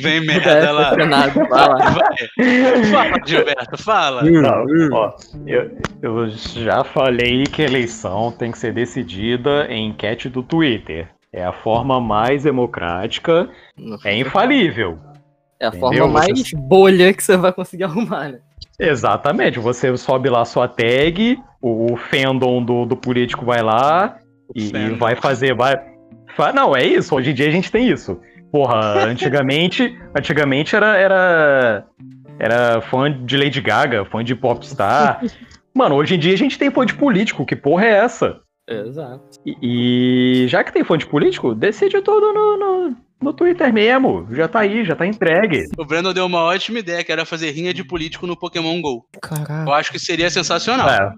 [0.00, 0.94] Vem merda PDF lá.
[2.92, 4.22] Fala, Gilberto, fala.
[4.22, 4.88] Não, hum.
[4.92, 5.12] ó,
[5.46, 11.08] eu, eu já falei que a eleição tem que ser decidida em enquete do Twitter.
[11.32, 13.48] É a forma mais democrática,
[14.04, 14.98] é infalível.
[15.60, 15.80] É a Entendeu?
[15.80, 18.38] forma mais bolha que você vai conseguir arrumar, né?
[18.80, 24.18] Exatamente, você sobe lá sua tag, o, fandom do, do político vai lá
[24.54, 25.54] e, e vai fazer.
[25.54, 25.76] Vai,
[26.54, 27.14] Não, é isso.
[27.14, 28.20] Hoje em dia a gente tem isso.
[28.52, 31.84] Porra, antigamente, antigamente era, era,
[32.38, 35.22] era fã de Lady Gaga, fã de popstar.
[35.74, 37.44] Mano, hoje em dia a gente tem fã de político.
[37.44, 38.40] Que porra é essa?
[38.68, 39.40] Exato.
[39.44, 39.56] E,
[40.44, 44.26] e já que tem fã de político, decide tudo no, no, no Twitter mesmo.
[44.30, 45.64] Já tá aí, já tá entregue.
[45.76, 49.06] O Brandon deu uma ótima ideia, que era fazer rinha de político no Pokémon GO.
[49.14, 49.70] Eu Caraca.
[49.72, 50.88] acho que seria sensacional.
[50.88, 51.12] É.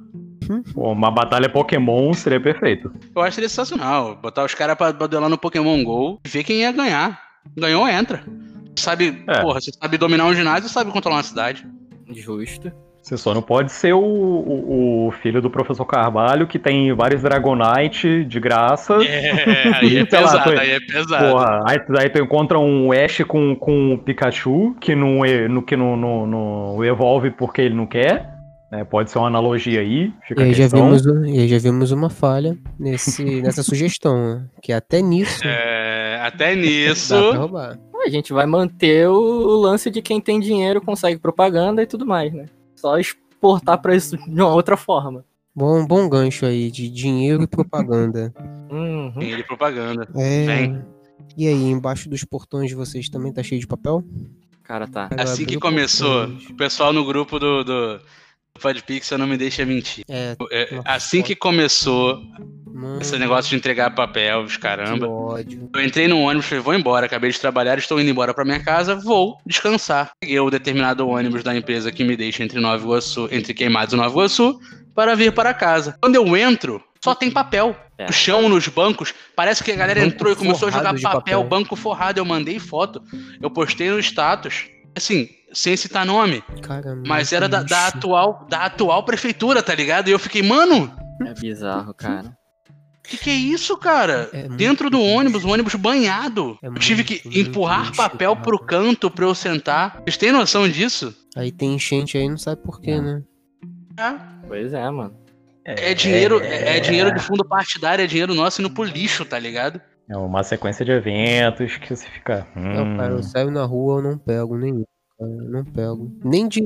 [0.74, 2.90] Pô, Uma batalha Pokémon seria perfeito.
[3.14, 4.16] Eu acho que seria sensacional.
[4.16, 7.20] Botar os caras pra duelar no Pokémon GO e ver quem ia ganhar.
[7.56, 8.24] Ganhou, entra.
[8.76, 9.40] Sabe, É.
[9.42, 11.66] porra, você sabe dominar um ginásio sabe controlar uma cidade.
[12.12, 12.72] Justo.
[13.02, 17.22] Você só não pode ser o, o, o filho do professor Carvalho, que tem vários
[17.22, 18.94] Dragonite de graça.
[19.02, 21.32] É, aí é Sei lá, pesado, tô- aí é pesado.
[21.32, 25.76] Porra, aí, aí tu encontra um Ash com, com um Pikachu, que não, no, que
[25.76, 28.28] não, não, não evolve porque ele não quer.
[28.70, 28.84] né?
[28.84, 30.12] Pode ser uma analogia aí.
[30.28, 34.44] Fica E aí, já vimos, e aí já vimos uma falha nesse, nessa sugestão, né?
[34.62, 37.14] que até nisso É, até nisso.
[37.14, 37.78] dá pra roubar.
[38.06, 42.06] A gente vai manter o, o lance de quem tem dinheiro consegue propaganda e tudo
[42.06, 42.44] mais, né?
[42.81, 45.25] Só exportar pra isso de uma outra forma.
[45.55, 48.33] Bom, bom gancho aí de dinheiro e propaganda.
[48.71, 49.12] Uhum.
[49.19, 50.09] Tem ele propaganda.
[50.14, 50.47] É...
[50.47, 50.85] Vem.
[51.37, 54.03] E aí, embaixo dos portões de vocês também tá cheio de papel?
[54.62, 55.11] Cara, tá.
[55.19, 56.51] Assim que começou, portões.
[56.51, 58.01] o pessoal no grupo do, do
[58.61, 60.05] Podpixel não me deixa mentir.
[60.09, 62.23] É, É, assim que começou
[62.66, 65.09] mano, esse negócio de entregar papel, os caramba.
[65.09, 65.68] ódio.
[65.75, 68.62] Eu entrei no ônibus, falei, vou embora, acabei de trabalhar, estou indo embora pra minha
[68.62, 70.12] casa, vou descansar.
[70.20, 73.96] Peguei o determinado ônibus da empresa que me deixa entre Nova Iguaçu, entre Queimados e
[73.96, 74.61] Nova Iguaçu,
[74.94, 75.96] para vir para casa.
[76.01, 77.77] Quando eu entro, só tem papel.
[77.96, 78.07] É.
[78.07, 81.11] O chão nos bancos, parece que a galera Banco entrou e começou a jogar papel,
[81.11, 81.44] papel.
[81.44, 82.18] banco forrado.
[82.18, 83.03] Eu mandei foto,
[83.40, 84.66] eu postei no status.
[84.96, 89.74] Assim, sem citar nome, Cara, mas muito era da, da atual, da atual prefeitura, tá
[89.74, 90.09] ligado?
[90.09, 90.92] E eu fiquei, mano,
[91.26, 92.37] É bizarro, cara.
[93.05, 94.29] que que é isso, cara?
[94.33, 96.59] É muito Dentro do ônibus, o ônibus banhado.
[96.62, 98.44] É eu tive que muito, muito empurrar lixo, papel cara.
[98.44, 100.00] pro canto pra eu sentar.
[100.05, 101.14] Vocês têm noção disso?
[101.37, 103.22] Aí tem enchente aí, não sabe por quê, né?
[103.98, 104.14] É,
[104.46, 105.14] Pois é, mano.
[105.64, 109.38] é dinheiro, é, é dinheiro de fundo partidário, é dinheiro nosso indo pro lixo, tá
[109.38, 109.81] ligado?
[110.11, 112.44] É uma sequência de eventos que você fica.
[112.57, 114.83] Não, hum, cara, eu saio na rua, eu não pego nenhum.
[115.16, 116.11] Cara, eu não pego.
[116.25, 116.61] Nem de.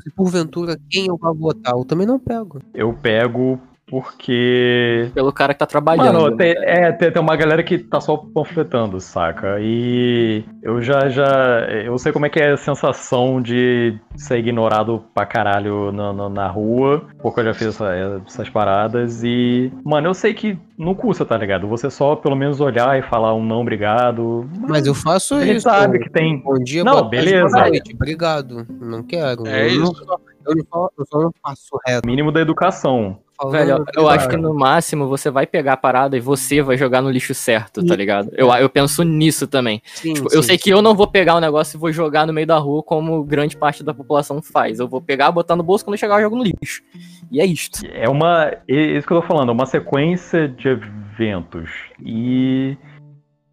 [0.00, 2.62] Se porventura quem eu vou votar, eu também não pego.
[2.72, 5.10] eu pego porque.
[5.14, 6.20] Pelo cara que tá trabalhando.
[6.20, 6.36] Mano, né?
[6.36, 9.58] tem, é, tem, tem uma galera que tá só panfletando, saca?
[9.60, 11.60] E eu já, já.
[11.84, 16.28] Eu sei como é que é a sensação de ser ignorado pra caralho na, na,
[16.28, 17.94] na rua, porque eu já fiz essa-
[18.26, 19.22] essas paradas.
[19.24, 21.66] E, mano, eu sei que não custa, tá ligado?
[21.68, 24.48] Você só pelo menos olhar e falar um não, obrigado.
[24.68, 25.68] Mas eu faço Ele isso.
[25.68, 26.40] sabe que tem.
[26.40, 27.48] Bom dia, Não, boa tarde, beleza.
[27.56, 27.94] boa noite.
[27.94, 28.66] Obrigado.
[28.80, 29.46] Não quero.
[29.46, 30.04] É eu, não isso.
[30.04, 32.06] só, eu, não só, eu só não faço reto.
[32.06, 33.18] Mínimo da educação.
[33.36, 36.78] Falando, Velho, eu acho que no máximo você vai pegar a parada e você vai
[36.78, 38.30] jogar no lixo certo, tá ligado?
[38.32, 39.82] Eu, eu penso nisso também.
[39.94, 40.64] Sim, Tipo, eu sim, sei sim.
[40.64, 43.22] que eu não vou pegar o negócio e vou jogar no meio da rua como
[43.24, 44.78] grande parte da população faz.
[44.80, 46.82] Eu vou pegar, botar no bolso, quando eu chegar eu jogo no lixo.
[47.30, 47.86] E é isto.
[47.92, 48.46] É uma.
[48.66, 51.70] É isso que eu tô falando, é uma sequência de eventos.
[52.02, 52.76] E.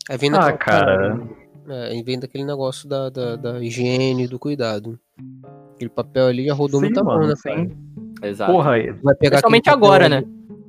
[0.09, 1.17] Aí vem Ah, cara.
[1.17, 1.29] parada,
[1.69, 4.99] É, vem daquele negócio da, da, da higiene e do cuidado.
[5.75, 7.49] Aquele papel ali já rodou Sim, muita mão, mano, né, sim.
[7.49, 7.69] cara?
[8.23, 8.51] Exato.
[8.51, 8.71] Porra,
[9.03, 10.23] Vai pegar Principalmente agora, né?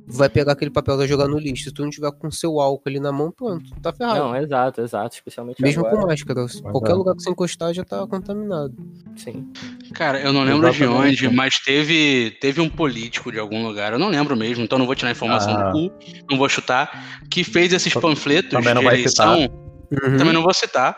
[0.07, 1.63] Vai pegar aquele papel e vai jogar no lixo.
[1.63, 4.19] Se tu não tiver com seu álcool ali na mão, pronto, tá ferrado.
[4.19, 5.15] Não, exato, exato.
[5.15, 6.01] Especialmente Mesmo agora.
[6.03, 6.45] com máscara.
[6.71, 8.75] Qualquer lugar que você encostar já tá contaminado.
[9.15, 9.51] Sim.
[9.95, 11.17] Cara, eu não lembro Exatamente.
[11.17, 14.77] de onde, mas teve, teve um político de algum lugar, eu não lembro mesmo, então
[14.77, 15.71] não vou tirar informação Ah.
[15.71, 15.95] do cu,
[16.29, 19.39] não vou chutar, que fez esses panfletos Também não de vai eleição.
[19.41, 20.17] Uhum.
[20.17, 20.97] Também não vou citar.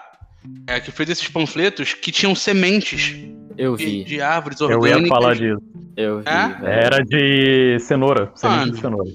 [0.68, 3.16] É, que fez esses panfletos que tinham sementes
[3.58, 4.04] Eu de, vi.
[4.04, 5.02] de árvores eu orgânicas.
[5.02, 5.62] ia falar disso.
[5.96, 6.48] Eu vi, É?
[6.48, 6.68] velho.
[6.68, 8.32] Era de cenoura.
[8.36, 8.72] Semente Mano.
[8.74, 9.12] de cenoura.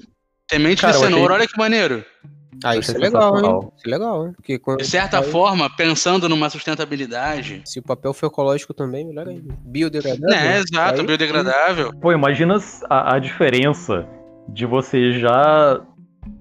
[0.49, 2.03] Semente Cara, de eu achei- cenoura, olha que maneiro.
[2.63, 3.59] Ah, isso é legal, hein?
[3.75, 4.33] Isso é legal, hein?
[4.35, 7.61] Porque De certa aí- forma, pensando numa sustentabilidade.
[7.65, 9.53] Se o papel for ecológico também, melhor ainda.
[9.65, 10.29] Biodegradável.
[10.29, 11.91] Né, exato, Aí- biodegradável.
[11.99, 12.57] Pô, imagina
[12.89, 14.05] a, a diferença
[14.47, 15.81] de você já,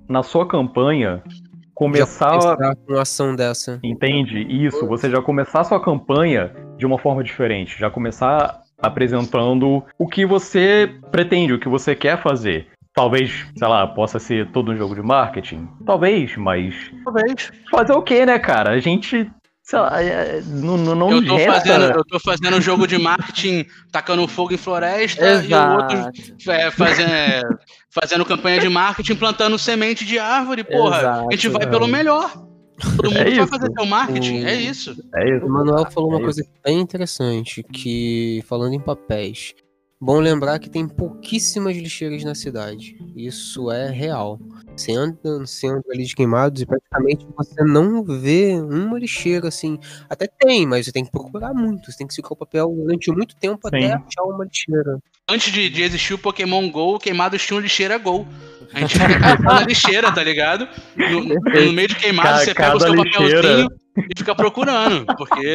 [0.09, 1.33] na sua campanha, Já
[1.75, 2.29] começar.
[2.39, 3.81] começar com uma ação dessa.
[3.83, 4.43] Entende?
[4.49, 6.53] Isso, você já começar a sua campanha
[6.83, 7.79] de uma forma diferente.
[7.79, 12.67] Já começar apresentando o que você pretende, o que você quer fazer.
[12.93, 15.69] Talvez, sei lá, possa ser todo um jogo de marketing.
[15.87, 16.75] Talvez, mas.
[17.05, 17.53] Talvez.
[17.71, 18.71] Fazer o quê, né, cara?
[18.71, 19.31] A gente.
[19.63, 22.85] Sei lá, é, não, não, não Eu tô, resta- fazendo, eu tô fazendo um jogo
[22.85, 26.51] de marketing tacando fogo em floresta e o outro Exato.
[26.51, 30.99] é, fazendo, fazendo campanha de marketing plantando semente de árvore, porra.
[30.99, 31.67] Exato, a gente vai é.
[31.67, 32.52] pelo melhor.
[32.97, 33.47] Todo mundo É vai isso.
[33.49, 34.97] fazer seu marketing, O- é isso.
[35.15, 35.47] É isso.
[35.47, 39.55] O Manuel falou É uma coisa bem interessante, que falando em papéis,
[40.05, 42.97] Bom lembrar que tem pouquíssimas lixeiras na cidade.
[43.15, 44.37] Isso é real.
[44.77, 49.79] Você anda no centro ali de queimados e praticamente você não vê uma lixeira assim.
[50.11, 51.91] Até tem, mas você tem que procurar muito.
[51.93, 53.77] Você tem que ficar o papel durante muito tempo Sim.
[53.77, 54.99] até achar uma lixeira.
[55.31, 58.27] Antes de, de existir o Pokémon GO, queimados tinham lixeira GO.
[58.75, 60.67] A gente fica catando a lixeira, tá ligado?
[60.97, 61.21] No,
[61.67, 63.69] no meio de queimado, Ca- você pega o seu lixeira- papelzinho
[64.11, 65.07] e fica procurando.
[65.17, 65.55] Porque.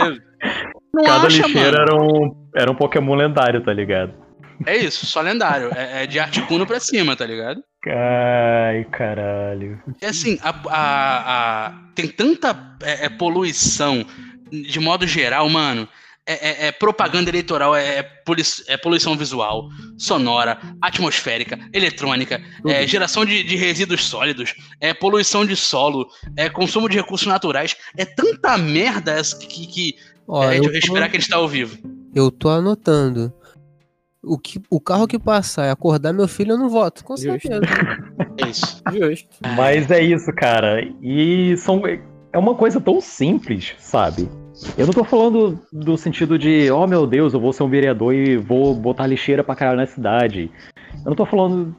[0.94, 1.92] Não Cada acha, lixeira mano.
[1.92, 4.14] era um, era um Pokémon lendário, tá ligado?
[4.66, 5.70] É isso, só lendário.
[5.76, 7.62] É, é de Articuno pra cima, tá ligado?
[7.88, 9.82] Ai, caralho.
[10.02, 14.06] É assim, a, a- a- tem tanta é, é, poluição,
[14.52, 15.88] de modo geral, mano.
[16.30, 22.86] É, é- é propaganda eleitoral, é, é poli- é poluição visual, sonora, atmosférica, eletrônica, é
[22.86, 27.78] geração de, de resíduos sólidos, é poluição de solo, é consumo de recursos naturais.
[27.96, 29.96] É tanta merda essa que, que
[30.28, 31.78] Ó, é eu, de tô, respirar que a gente tá ao vivo.
[32.14, 33.32] eu tô anotando.
[34.28, 37.48] O, que, o carro que passar e acordar meu filho, eu não voto, com Justo.
[37.48, 37.62] certeza.
[38.40, 38.84] É isso.
[38.94, 39.30] Justo.
[39.56, 40.82] Mas é isso, cara.
[41.02, 44.30] E são, é uma coisa tão simples, sabe?
[44.78, 48.14] Eu não tô falando do sentido de, oh meu Deus, eu vou ser um vereador
[48.14, 50.52] e vou botar lixeira pra caralho na cidade.
[50.98, 51.76] Eu não tô falando,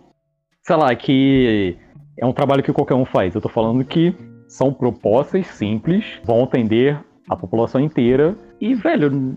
[0.62, 1.76] sei lá, que
[2.16, 3.34] é um trabalho que qualquer um faz.
[3.34, 4.14] Eu tô falando que
[4.48, 9.36] são propostas simples, vão atender a população inteira e, velho,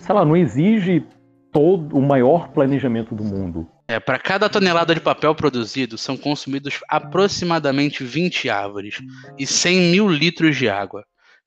[0.00, 1.04] sei lá, não exige
[1.52, 3.68] todo o maior planejamento do mundo.
[3.86, 9.02] É, para cada tonelada de papel produzido, são consumidos aproximadamente 20 árvores
[9.38, 11.04] e 100 mil litros de água,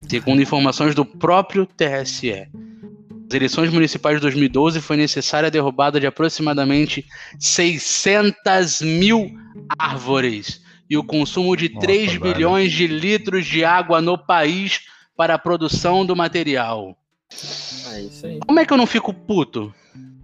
[0.07, 2.47] segundo informações do próprio TSE.
[3.25, 7.03] Nas eleições municipais de 2012 foi necessária a derrubada de aproximadamente
[7.39, 9.31] 600 mil
[9.79, 12.21] árvores e o consumo de Nossa, 3 velho.
[12.21, 14.81] bilhões de litros de água no país
[15.17, 16.95] para a produção do material.
[17.93, 18.39] É isso aí.
[18.45, 19.73] Como é que eu não fico puto?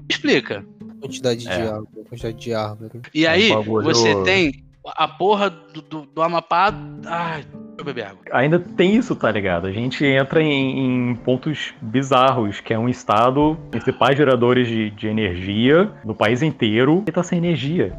[0.09, 0.65] Explica.
[0.99, 1.55] Quantidade É.
[1.55, 3.01] de água, quantidade de árvore.
[3.13, 6.73] E É um aí, você tem a porra do, do, do Amapá.
[7.05, 8.21] Ai, deixa eu beber água.
[8.31, 9.67] Ainda tem isso, tá ligado?
[9.67, 15.07] A gente entra em, em pontos bizarros, que é um estado, principais geradores de, de
[15.07, 17.95] energia no país inteiro, e tá sem energia.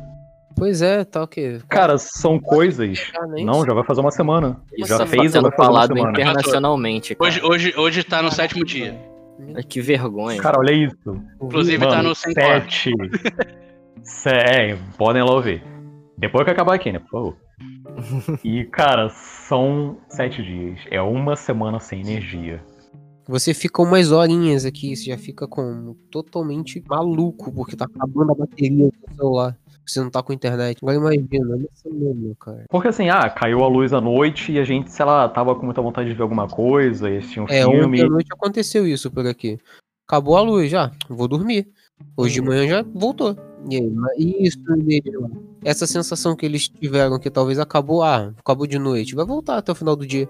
[0.57, 1.59] Pois é, tá o quê?
[1.69, 3.11] Cara, são coisas.
[3.45, 4.61] Não, já vai fazer uma semana.
[4.77, 7.15] Isso já tá fez sendo falado internacionalmente.
[7.15, 7.29] Cara.
[7.29, 8.99] Hoje, hoje, hoje tá no sétimo dia.
[9.69, 10.41] Que vergonha.
[10.41, 11.21] Cara, olha isso.
[11.43, 12.91] Inclusive tá Mano, no sem corte.
[12.91, 13.45] sete.
[14.03, 15.63] Se- é, podem lá ouvir.
[16.17, 17.37] Depois que acabar aqui, né, por favor.
[18.45, 20.79] E, cara, são sete dias.
[20.91, 22.63] É uma semana sem energia.
[23.29, 28.35] Você fica umas horinhas aqui, você já fica como totalmente maluco, porque tá acabando a
[28.35, 29.57] bateria do celular.
[29.87, 30.79] Você não tá com internet.
[30.83, 32.65] Agora imagina, olha essa mesmo, cara.
[32.71, 35.65] Porque assim, ah, caiu a luz à noite e a gente, sei lá, tava com
[35.65, 37.85] muita vontade de ver alguma coisa, e assistir um É, filme.
[37.87, 39.59] ontem à noite aconteceu isso por aqui.
[40.07, 41.69] Acabou a luz já, vou dormir.
[42.17, 43.37] Hoje de manhã já voltou.
[43.71, 45.29] E aí, isso, lá.
[45.65, 49.71] essa sensação que eles tiveram que talvez acabou, ah, acabou de noite, vai voltar até
[49.71, 50.29] o final do dia.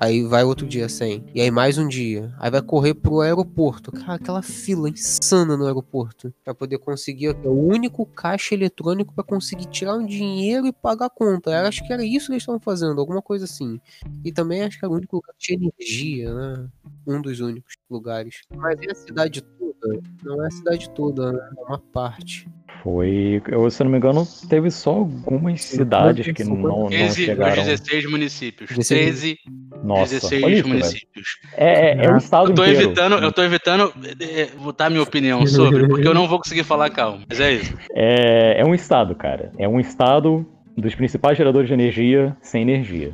[0.00, 1.24] Aí vai outro dia sem.
[1.34, 2.32] E aí mais um dia.
[2.38, 3.90] Aí vai correr pro aeroporto.
[3.90, 6.32] Cara, aquela fila insana no aeroporto.
[6.44, 7.30] Pra poder conseguir.
[7.30, 11.50] ó, O único caixa eletrônico pra conseguir tirar um dinheiro e pagar a conta.
[11.50, 13.80] Eu acho que era isso que eles estavam fazendo, alguma coisa assim.
[14.24, 16.68] E também acho que era o único lugar que tinha energia, né?
[17.04, 18.42] Um dos únicos lugares.
[18.54, 20.00] Mas é a cidade toda?
[20.22, 21.50] Não é a cidade toda, né?
[21.58, 22.48] É uma parte.
[22.82, 27.06] Foi, eu, se eu não me engano, teve só algumas cidades que não, não 13
[27.06, 27.64] dos chegaram.
[27.64, 28.70] 16 municípios.
[28.70, 29.20] 16.
[29.20, 29.38] 13
[29.82, 31.26] Nossa, 16 olha isso, municípios.
[31.56, 32.82] É, é, é um estado Eu tô inteiro.
[32.84, 36.62] evitando, eu tô evitando é, é, botar minha opinião sobre, porque eu não vou conseguir
[36.62, 37.24] falar calmo.
[37.28, 37.74] Mas é isso.
[37.94, 39.50] É, é um estado, cara.
[39.58, 43.12] É um estado dos principais geradores de energia sem energia.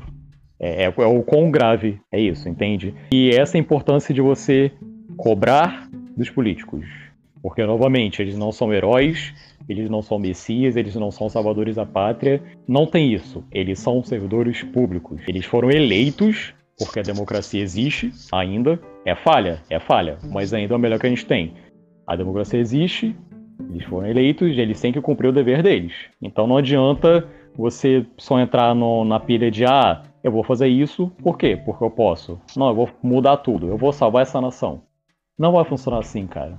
[0.60, 2.94] É, é, é o quão grave é isso, entende?
[3.12, 4.70] E essa é a importância de você
[5.16, 6.84] cobrar dos políticos.
[7.42, 9.34] Porque, novamente, eles não são heróis,
[9.68, 12.42] eles não são messias, eles não são salvadores da pátria.
[12.68, 13.44] Não tem isso.
[13.50, 15.20] Eles são servidores públicos.
[15.26, 18.78] Eles foram eleitos porque a democracia existe ainda.
[19.04, 19.62] É falha?
[19.70, 20.18] É falha.
[20.30, 21.54] Mas ainda é o melhor que a gente tem.
[22.06, 23.16] A democracia existe,
[23.70, 25.92] eles foram eleitos eles têm que cumprir o dever deles.
[26.20, 31.10] Então não adianta você só entrar no- na pilha de ah, eu vou fazer isso,
[31.22, 31.56] por quê?
[31.56, 32.40] Porque eu posso.
[32.56, 34.82] Não, eu vou mudar tudo, eu vou salvar essa nação.
[35.38, 36.58] Não vai funcionar assim, cara.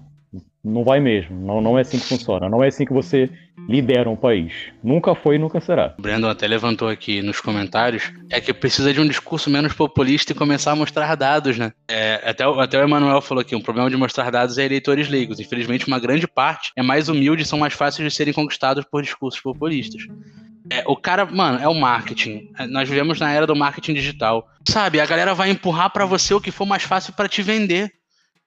[0.65, 1.39] Não vai mesmo.
[1.45, 2.49] Não, não é assim que funciona.
[2.49, 3.30] Não é assim que você
[3.69, 4.51] lidera um país.
[4.84, 5.93] Nunca foi e nunca será.
[5.97, 10.32] O Brandon até levantou aqui nos comentários, é que precisa de um discurso menos populista
[10.32, 11.71] e começar a mostrar dados, né?
[11.88, 15.08] É, até, o- até o Emanuel falou aqui, um problema de mostrar dados é eleitores
[15.08, 15.39] leigos.
[15.39, 19.01] Infelizmente, uma grande parte é mais humilde e são mais fáceis de serem conquistados por
[19.01, 20.01] discursos populistas.
[20.69, 22.49] É, o cara, mano, é o marketing.
[22.58, 24.47] É, Nós vivemos na era do marketing digital.
[24.67, 27.91] Sabe, a galera vai empurrar pra você o que for mais fácil pra te vender.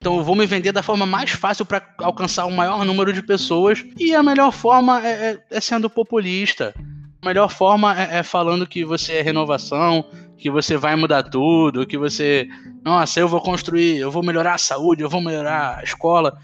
[0.00, 3.20] Então eu vou me vender da forma mais fácil para alcançar o maior número de
[3.20, 3.84] pessoas.
[3.96, 6.72] E a melhor forma é, é, é sendo populista.
[7.20, 10.04] A melhor forma é, é, falando que você é renovação,
[10.36, 12.46] que você vai mudar tudo, que você.
[12.84, 16.38] Nossa, eu vou construir, eu vou melhorar a saúde, eu vou melhorar a escola.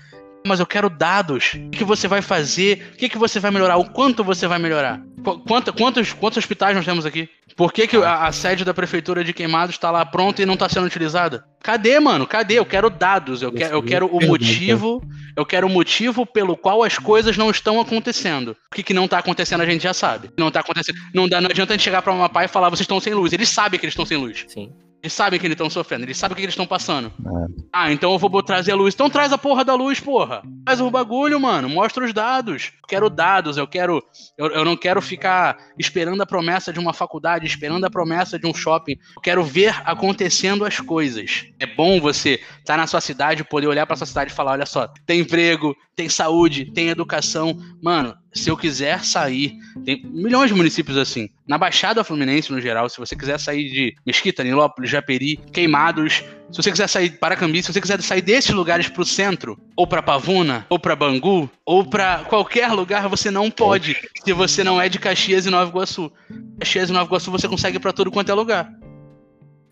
[0.46, 1.54] Mas eu quero dados.
[1.54, 2.92] O que você vai fazer?
[2.92, 3.76] O que você vai melhorar?
[3.76, 5.00] O quanto você vai melhorar?
[5.46, 7.30] Quanto, quantos, quantos hospitais nós temos aqui?
[7.56, 10.54] Por que, que a, a sede da prefeitura de Queimados está lá pronta e não
[10.54, 11.44] está sendo utilizada?
[11.62, 12.26] Cadê, mano?
[12.26, 12.58] Cadê?
[12.58, 13.42] Eu quero dados.
[13.42, 15.02] Eu, quero, eu quero o motivo.
[15.36, 18.56] Eu quero o motivo pelo qual as coisas não estão acontecendo.
[18.70, 20.30] O que, que não está acontecendo a gente já sabe.
[20.36, 20.98] Não está acontecendo.
[21.14, 23.14] Não, dá, não adianta a gente chegar para uma pai e falar vocês estão sem
[23.14, 23.32] luz.
[23.32, 24.44] Eles sabem que eles estão sem luz.
[24.48, 24.72] Sim.
[25.04, 27.12] Eles sabem que eles estão sofrendo, eles sabem o que eles estão passando.
[27.26, 27.62] É.
[27.70, 28.94] Ah, então eu vou trazer a luz.
[28.94, 30.42] Então traz a porra da luz, porra.
[30.64, 31.68] Traz o bagulho, mano.
[31.68, 32.72] Mostra os dados.
[32.80, 34.02] Eu quero dados, eu quero.
[34.38, 38.46] Eu, eu não quero ficar esperando a promessa de uma faculdade, esperando a promessa de
[38.46, 38.96] um shopping.
[39.14, 41.48] Eu quero ver acontecendo as coisas.
[41.60, 44.52] É bom você estar tá na sua cidade, poder olhar pra sua cidade e falar:
[44.52, 47.54] olha só, tem emprego, tem saúde, tem educação.
[47.82, 51.28] Mano, se eu quiser sair, tem milhões de municípios assim.
[51.46, 56.62] Na Baixada Fluminense, no geral, se você quiser sair de Mesquita, Nilópolis, Japeri, Queimados, se
[56.62, 59.86] você quiser sair para Cambi, se você quiser sair desses lugares para o centro, ou
[59.86, 64.80] para Pavuna, ou para Bangu, ou para qualquer lugar, você não pode, se você não
[64.80, 66.10] é de Caxias e Nova Iguaçu.
[66.58, 68.72] Caxias e Nova Iguaçu você consegue para todo quanto é lugar.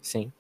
[0.01, 0.33] Sim.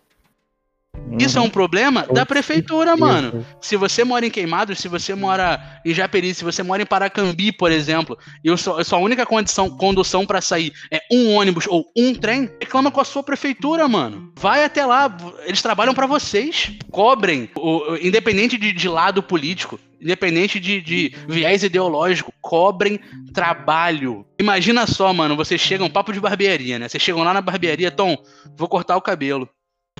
[1.19, 3.45] Isso é um problema da prefeitura, mano.
[3.61, 7.53] Se você mora em Queimados, se você mora em Japeri, se você mora em Paracambi,
[7.53, 12.15] por exemplo, e a sua única condição, condução para sair é um ônibus ou um
[12.15, 14.33] trem, reclama com a sua prefeitura, mano.
[14.39, 16.73] Vai até lá, eles trabalham para vocês.
[16.91, 22.99] Cobrem, o, independente de, de lado político independente de, de, viés ideológico, cobrem
[23.33, 24.27] trabalho.
[24.37, 26.89] Imagina só, mano, vocês chegam, papo de barbearia, né?
[26.89, 28.17] Vocês chegam lá na barbearia, Tom,
[28.57, 29.49] vou cortar o cabelo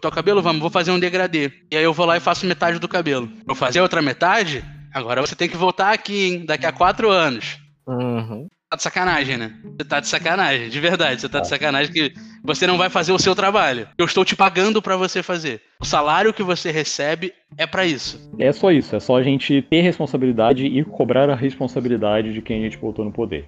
[0.09, 0.43] o cabelo?
[0.43, 1.51] Vamos, vou fazer um degradê.
[1.71, 3.31] E aí eu vou lá e faço metade do cabelo.
[3.47, 4.65] Vou fazer a outra metade?
[4.93, 6.45] Agora você tem que voltar aqui, hein?
[6.45, 7.59] Daqui a quatro anos.
[7.87, 8.47] Uhum.
[8.73, 9.53] Tá de sacanagem, né?
[9.65, 11.21] Você tá de sacanagem, de verdade.
[11.21, 13.87] Você tá de sacanagem que você não vai fazer o seu trabalho.
[13.99, 15.61] Eu estou te pagando para você fazer.
[15.79, 18.31] O salário que você recebe é para isso.
[18.39, 18.97] É só isso.
[18.97, 23.05] É só a gente ter responsabilidade e cobrar a responsabilidade de quem a gente botou
[23.05, 23.47] no poder.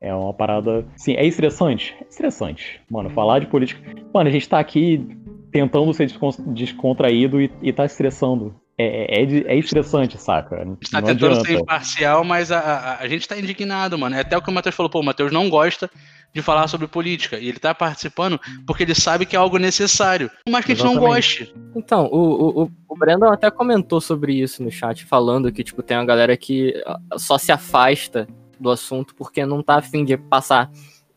[0.00, 0.86] É uma parada.
[0.96, 1.94] Sim, é estressante?
[2.00, 2.80] É estressante.
[2.90, 3.80] Mano, falar de política.
[4.12, 5.06] Mano, a gente tá aqui
[5.52, 6.10] tentando ser
[6.46, 8.54] descontraído e, e tá estressando.
[8.78, 10.56] É, é, é, estressante, saca?
[10.56, 11.48] A gente tá não tentando adianta.
[11.48, 14.16] ser imparcial, mas a, a, a, gente tá indignado, mano.
[14.16, 15.90] É até o que o Matheus falou, pô, o Matheus não gosta
[16.34, 17.38] de falar sobre política.
[17.38, 20.30] E ele tá participando porque ele sabe que é algo necessário.
[20.48, 20.80] Mas que Exatamente.
[20.96, 21.54] a gente não goste.
[21.76, 25.98] Então, o, o, o Brandon até comentou sobre isso no chat, falando que, tipo, tem
[25.98, 26.72] uma galera que
[27.18, 28.26] só se afasta
[28.58, 30.70] do assunto porque não tá afim de passar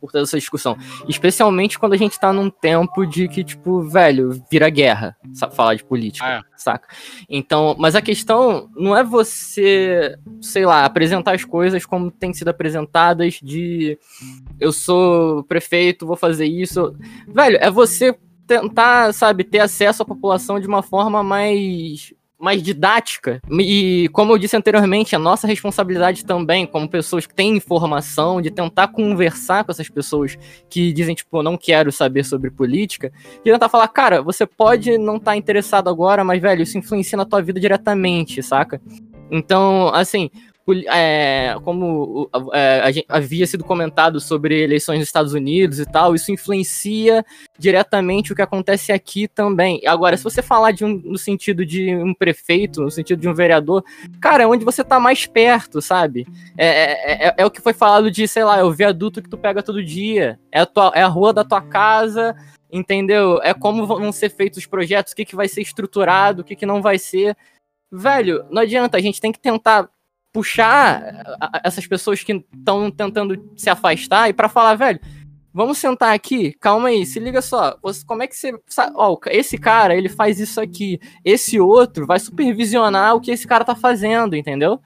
[0.05, 0.77] por toda essa discussão.
[1.07, 5.75] Especialmente quando a gente tá num tempo de que, tipo, velho, vira guerra, sabe, falar
[5.75, 6.41] de política, é.
[6.55, 6.87] saca?
[7.29, 12.49] Então, mas a questão não é você, sei lá, apresentar as coisas como tem sido
[12.49, 13.97] apresentadas de
[14.59, 16.95] eu sou prefeito, vou fazer isso.
[17.27, 23.41] Velho, é você tentar, sabe, ter acesso à população de uma forma mais mais didática.
[23.59, 28.51] E, como eu disse anteriormente, a nossa responsabilidade também, como pessoas que têm informação, de
[28.51, 30.37] tentar conversar com essas pessoas
[30.69, 33.11] que dizem, tipo, não quero saber sobre política,
[33.43, 37.17] e tentar falar, cara, você pode não estar tá interessado agora, mas, velho, isso influencia
[37.17, 38.81] na tua vida diretamente, saca?
[39.31, 40.29] Então, assim,
[40.87, 47.23] é, como é, havia sido comentado sobre eleições nos Estados Unidos e tal, isso influencia
[47.57, 49.81] diretamente o que acontece aqui também.
[49.85, 53.33] Agora, se você falar de um, no sentido de um prefeito, no sentido de um
[53.33, 53.83] vereador,
[54.19, 56.25] cara, é onde você tá mais perto, sabe?
[56.57, 59.29] É, é, é, é o que foi falado de, sei lá, é o viaduto que
[59.29, 62.35] tu pega todo dia, é a, tua, é a rua da tua casa,
[62.71, 63.39] entendeu?
[63.43, 66.55] É como vão ser feitos os projetos, o que, que vai ser estruturado, o que,
[66.55, 67.37] que não vai ser.
[67.91, 69.89] Velho, não adianta, a gente tem que tentar
[70.35, 71.23] puxar
[71.63, 74.99] essas pessoas que estão tentando se afastar e para falar, velho,
[75.53, 78.51] vamos sentar aqui, calma aí, se liga só, você, como é que você,
[78.95, 83.63] ó, esse cara, ele faz isso aqui, esse outro vai supervisionar o que esse cara
[83.63, 84.81] tá fazendo, entendeu?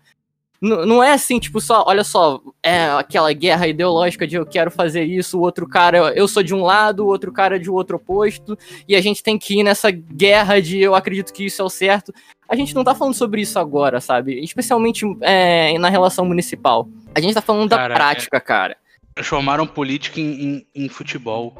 [0.61, 5.03] Não é assim, tipo, só, olha só, é aquela guerra ideológica de eu quero fazer
[5.03, 7.95] isso, o outro cara, eu sou de um lado, o outro cara é de outro
[7.95, 11.65] oposto, e a gente tem que ir nessa guerra de eu acredito que isso é
[11.65, 12.13] o certo.
[12.47, 14.43] A gente não tá falando sobre isso agora, sabe?
[14.43, 16.89] Especialmente é, na relação municipal.
[17.15, 18.39] A gente tá falando cara, da prática, é...
[18.39, 18.77] cara.
[19.15, 21.55] Transformaram política em, em, em futebol.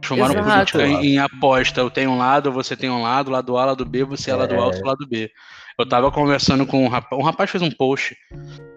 [0.00, 0.72] Transformaram Exato.
[0.72, 1.80] política em, em, aposta.
[1.80, 4.36] Eu tenho um lado, você tem um lado, lado A, lado B, você é, é
[4.36, 5.30] lado A, eu sou lado B.
[5.78, 8.16] Eu tava conversando com um rapaz, um rapaz fez um post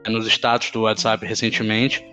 [0.08, 2.04] nos status do WhatsApp recentemente,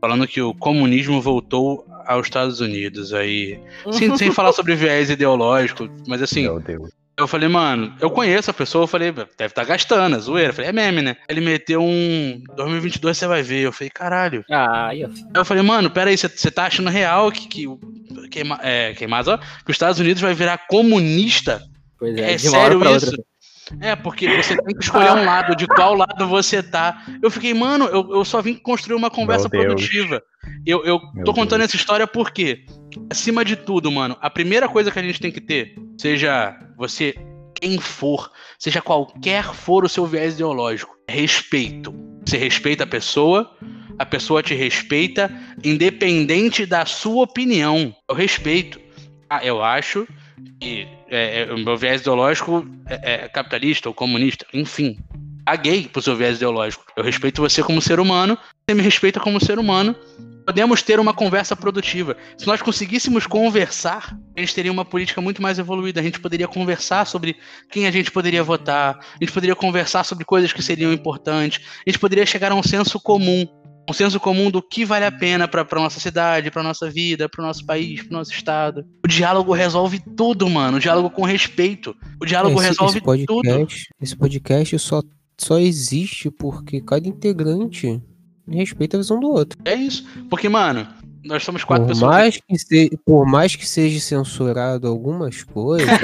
[0.00, 3.60] falando que o comunismo voltou aos Estados Unidos aí.
[3.92, 6.48] Sem, sem falar sobre viés ideológico, mas assim.
[7.16, 10.50] Eu falei, mano, eu conheço a pessoa, eu falei, deve estar tá gastando, é zoeira.
[10.50, 11.16] Eu falei, é meme, né?
[11.28, 13.60] Ele meteu um 2022 você vai ver.
[13.60, 14.44] Eu falei, caralho.
[14.50, 14.88] Ah.
[14.88, 17.66] Aí eu falei, mano, peraí, você tá achando real que, que,
[18.30, 21.62] queima, é, queimado, ó, que os Estados Unidos vai virar comunista?
[21.98, 23.06] Pois é, É de uma hora sério pra isso?
[23.06, 23.33] outra.
[23.80, 27.04] É, porque você tem que escolher um lado, de qual lado você tá.
[27.22, 30.22] Eu fiquei, mano, eu, eu só vim construir uma conversa produtiva.
[30.66, 31.70] Eu, eu Meu tô contando Deus.
[31.70, 32.64] essa história porque,
[33.10, 37.14] acima de tudo, mano, a primeira coisa que a gente tem que ter, seja você
[37.54, 41.94] quem for, seja qualquer for o seu viés ideológico, é respeito.
[42.26, 43.50] Você respeita a pessoa,
[43.98, 45.30] a pessoa te respeita,
[45.62, 47.94] independente da sua opinião.
[48.08, 48.80] Eu respeito.
[49.28, 50.06] Ah, eu acho
[50.60, 54.98] que é, é, o meu viés ideológico é, é capitalista ou comunista, enfim.
[55.46, 56.84] Caguei pro seu viés ideológico.
[56.96, 58.36] Eu respeito você como ser humano,
[58.66, 59.94] você me respeita como ser humano.
[60.44, 62.16] Podemos ter uma conversa produtiva.
[62.36, 66.00] Se nós conseguíssemos conversar, a gente teria uma política muito mais evoluída.
[66.00, 67.36] A gente poderia conversar sobre
[67.70, 71.90] quem a gente poderia votar, a gente poderia conversar sobre coisas que seriam importantes, a
[71.90, 73.46] gente poderia chegar a um senso comum.
[73.88, 77.28] Um senso comum do que vale a pena pra, pra nossa cidade, pra nossa vida,
[77.28, 78.84] pro nosso país, pro nosso estado.
[79.04, 80.78] O diálogo resolve tudo, mano.
[80.78, 81.94] O diálogo com respeito.
[82.20, 83.92] O diálogo esse, resolve esse podcast, tudo.
[84.00, 85.02] Esse podcast só,
[85.38, 88.00] só existe porque cada integrante
[88.48, 89.58] respeita a visão do outro.
[89.64, 90.06] É isso.
[90.30, 90.86] Porque, mano,
[91.24, 92.10] nós somos quatro Por pessoas.
[92.10, 95.88] mais, que se- por mais que seja censurado algumas coisas.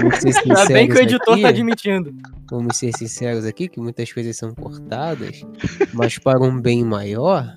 [0.00, 2.14] vamos ser Ainda bem que o editor aqui, tá admitindo.
[2.50, 5.44] Vamos ser sinceros aqui, que muitas coisas são cortadas,
[5.92, 7.56] mas para um bem maior,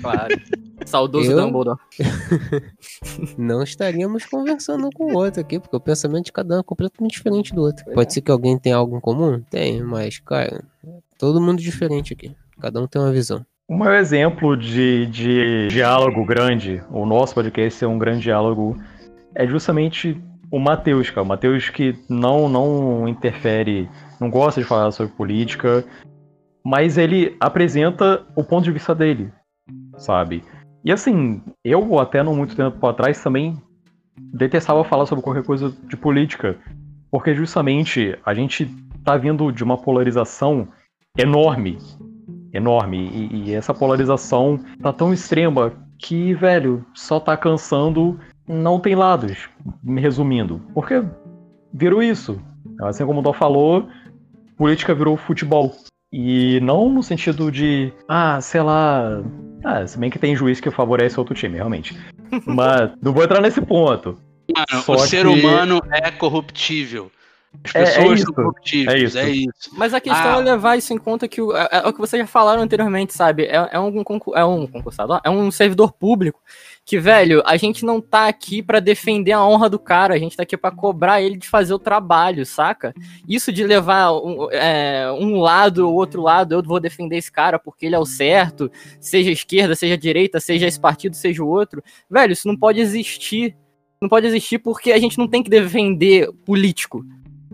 [0.00, 0.34] Claro.
[0.86, 1.36] Saudoso Eu?
[1.42, 1.78] Dumbledore.
[3.36, 7.12] não estaríamos conversando com o outro aqui, porque o pensamento de cada um é completamente
[7.12, 7.84] diferente do outro.
[7.92, 9.42] Pode ser que alguém tenha algo em comum?
[9.50, 10.64] Tem, mas, cara,
[11.18, 12.34] todo mundo diferente aqui.
[12.60, 13.44] Cada um tem uma visão.
[13.68, 18.76] O maior exemplo de, de diálogo grande, o nosso podcast é um grande diálogo,
[19.34, 21.22] é justamente o Matheus, cara.
[21.22, 23.88] O Matheus que não, não interfere,
[24.18, 25.84] não gosta de falar sobre política,
[26.64, 29.30] mas ele apresenta o ponto de vista dele,
[29.98, 30.42] sabe?
[30.84, 33.56] E assim, eu até não muito tempo atrás também
[34.16, 36.56] detestava falar sobre qualquer coisa de política,
[37.10, 38.66] porque justamente a gente
[39.04, 40.68] tá vindo de uma polarização
[41.16, 41.78] enorme
[42.52, 43.08] enorme.
[43.12, 48.18] E, e essa polarização tá tão extrema que, velho, só tá cansando.
[48.46, 49.48] Não tem lados,
[49.82, 50.62] me resumindo.
[50.72, 51.04] Porque
[51.72, 52.40] virou isso.
[52.82, 53.88] Assim como o Dó falou,
[54.56, 55.74] política virou futebol.
[56.10, 59.22] E não no sentido de, ah, sei lá.
[59.64, 61.94] Ah, se bem que tem juiz que favorece outro time, realmente.
[62.46, 64.16] Mas não vou entrar nesse ponto.
[64.56, 67.10] Mano, Só o ser que- humano é corruptível.
[67.64, 68.88] As É- é pessoas isso, são corruptíveis.
[68.94, 69.18] é isso.
[69.18, 69.70] É isso.
[69.72, 70.40] Mas a questão Ah.
[70.40, 73.14] é levar isso em conta que o, é, é o que vocês já falaram anteriormente,
[73.14, 73.44] sabe?
[73.44, 74.02] É, é um,
[74.34, 76.40] é um concursado, é um servidor público
[76.84, 80.36] que, velho, a gente não tá aqui pra defender a honra do cara, a gente
[80.36, 82.94] tá aqui pra cobrar ele de fazer o trabalho, saca?
[83.28, 87.58] Isso de levar um, é, um lado ou outro lado, eu vou defender esse cara
[87.58, 88.70] porque ele é o certo,
[89.00, 93.56] seja esquerda, seja direita, seja esse partido, seja o outro, velho, isso não pode existir.
[94.00, 97.04] Não pode existir porque a gente não tem que defender político,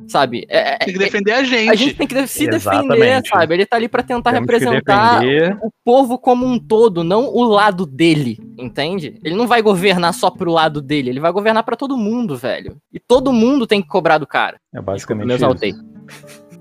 [0.08, 0.44] sabe?
[0.48, 1.70] É- Tem que defender a gente.
[1.70, 3.28] a gente tem que se defender, Exatamente.
[3.28, 3.54] sabe?
[3.54, 5.56] Ele tá ali pra tentar Temos representar defender.
[5.62, 9.18] o povo como um todo, não o lado dele, entende?
[9.24, 12.76] Ele não vai governar só pro lado dele, ele vai governar pra todo mundo, velho.
[12.92, 14.56] E todo mundo tem que cobrar do cara.
[14.74, 15.70] É basicamente me exaltei.
[15.70, 15.84] isso.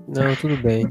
[0.08, 0.86] Não, tudo bem.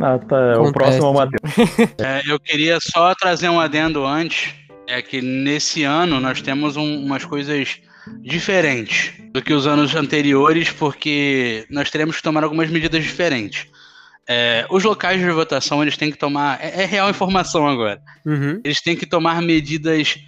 [0.00, 0.36] Ah, tá.
[0.36, 0.72] O Acontece.
[0.72, 1.42] próximo é o Matheus.
[1.98, 4.54] É, eu queria só trazer um adendo antes.
[4.86, 7.78] É que nesse ano nós temos um- umas coisas
[8.22, 13.66] diferentes do que os anos anteriores, porque nós teremos que tomar algumas medidas diferentes.
[14.28, 16.58] É, os locais de votação eles têm que tomar.
[16.62, 18.00] É, é real informação agora.
[18.26, 18.60] Uhum.
[18.62, 20.18] Eles têm que tomar medidas.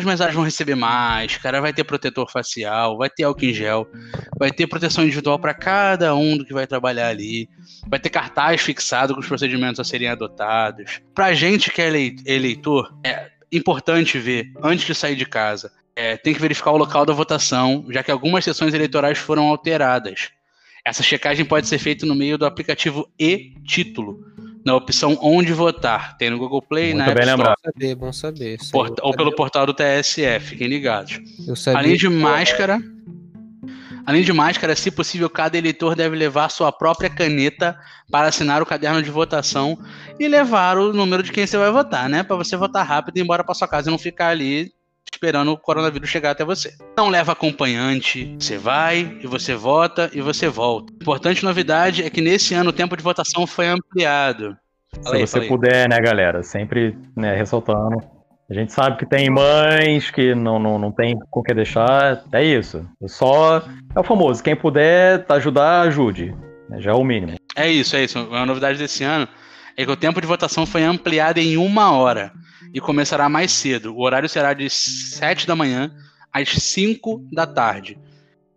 [0.00, 3.84] As mensagens vão receber máscara, vai ter protetor facial, vai ter álcool em gel,
[4.38, 7.48] vai ter proteção individual para cada um do que vai trabalhar ali,
[7.84, 11.00] vai ter cartaz fixado com os procedimentos a serem adotados.
[11.16, 15.68] Pra gente que é elei- eleitor, é importante ver, antes de sair de casa,
[15.98, 20.30] é, tem que verificar o local da votação, já que algumas sessões eleitorais foram alteradas.
[20.84, 24.20] Essa checagem pode ser feita no meio do aplicativo e-título,
[24.64, 26.16] na opção onde votar.
[26.16, 27.36] Tem no Google Play, Muito na App bem Store.
[27.36, 27.56] lembrado.
[27.64, 28.58] Saber, bom saber.
[28.70, 31.20] Porta- ou pelo portal do TSE, fiquem ligados.
[31.46, 32.78] eu sabia Além de que- máscara,
[34.06, 37.76] além de máscara, se possível, cada eleitor deve levar sua própria caneta
[38.10, 39.76] para assinar o caderno de votação
[40.18, 42.22] e levar o número de quem você vai votar, né?
[42.22, 44.72] Para você votar rápido e ir embora para sua casa e não ficar ali
[45.18, 46.72] esperando o coronavírus chegar até você.
[46.96, 50.92] Não leva acompanhante, você vai e você vota e você volta.
[50.92, 54.56] Importante novidade é que nesse ano o tempo de votação foi ampliado.
[55.02, 56.42] Se aí, você puder, né, galera?
[56.44, 57.96] Sempre né, ressaltando.
[58.48, 62.22] A gente sabe que tem mães que não, não, não tem com que deixar.
[62.32, 62.86] É isso.
[63.02, 63.58] É só.
[63.94, 64.42] É o famoso.
[64.42, 66.34] Quem puder ajudar, ajude.
[66.78, 67.34] Já é o mínimo.
[67.56, 68.18] É isso, é isso.
[68.20, 69.28] Uma novidade desse ano
[69.78, 72.32] é que o tempo de votação foi ampliado em uma hora
[72.74, 73.94] e começará mais cedo.
[73.94, 75.94] O horário será de 7 da manhã
[76.32, 77.96] às 5 da tarde.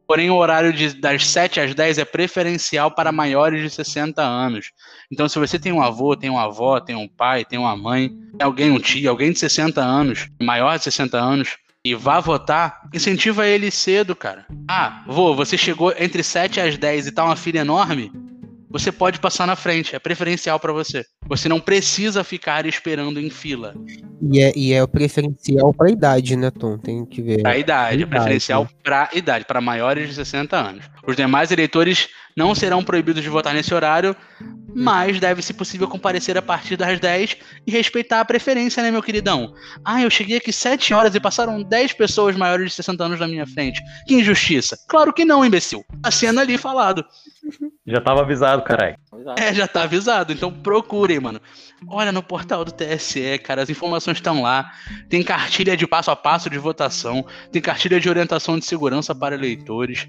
[0.08, 4.72] Porém, o horário de, das 7 às 10 é preferencial para maiores de 60 anos.
[5.12, 8.10] Então, se você tem um avô, tem uma avó, tem um pai, tem uma mãe,
[8.10, 11.56] tem alguém, um tio, alguém de 60 anos, maior de 60 anos,
[11.86, 14.48] e vá votar, incentiva ele cedo, cara.
[14.68, 18.12] Ah, vô, você chegou entre 7 às 10 e tá uma filha enorme?
[18.72, 21.06] Você pode passar na frente, é preferencial para você.
[21.28, 23.76] Você não precisa ficar esperando em fila.
[24.22, 26.78] E é, e é o preferencial para idade, né, Tom?
[26.78, 27.42] Tem que ver.
[27.42, 30.86] Para idade, é preferencial para idade, para maiores de 60 anos.
[31.06, 34.16] Os demais eleitores não serão proibidos de votar nesse horário,
[34.74, 39.04] mas deve, se possível, comparecer a partir das 10 e respeitar a preferência, né, meu
[39.04, 39.54] queridão?
[39.84, 43.28] Ah, eu cheguei aqui 7 horas e passaram 10 pessoas maiores de 60 anos na
[43.28, 43.82] minha frente.
[44.08, 44.78] Que injustiça.
[44.88, 45.84] Claro que não, imbecil.
[46.04, 47.06] A cena ali falado.
[47.86, 48.96] Já tava avisado, caralho.
[49.38, 50.32] É, já tá avisado.
[50.32, 51.42] Então procurem, mano.
[51.88, 54.72] Olha no portal do TSE, cara, as informações estão lá.
[55.10, 59.36] Tem cartilha de passo a passo de votação, tem cartilha de orientação de segurança para
[59.36, 60.08] eleitores.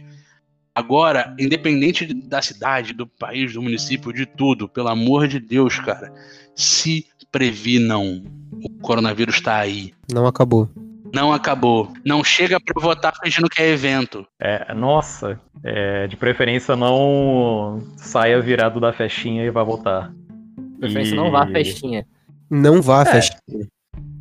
[0.74, 6.12] Agora, independente da cidade, do país, do município, de tudo, pelo amor de Deus, cara,
[6.54, 8.22] se previnam.
[8.64, 9.92] O coronavírus tá aí.
[10.10, 10.70] Não acabou.
[11.12, 11.92] Não acabou.
[12.04, 14.26] Não chega pra votar fingindo que é evento.
[14.40, 20.10] É, nossa, é, de preferência não saia virado da festinha e vá votar.
[20.56, 21.16] De preferência e...
[21.16, 22.06] não vá à festinha.
[22.48, 23.12] Não vá à é.
[23.12, 23.68] festinha.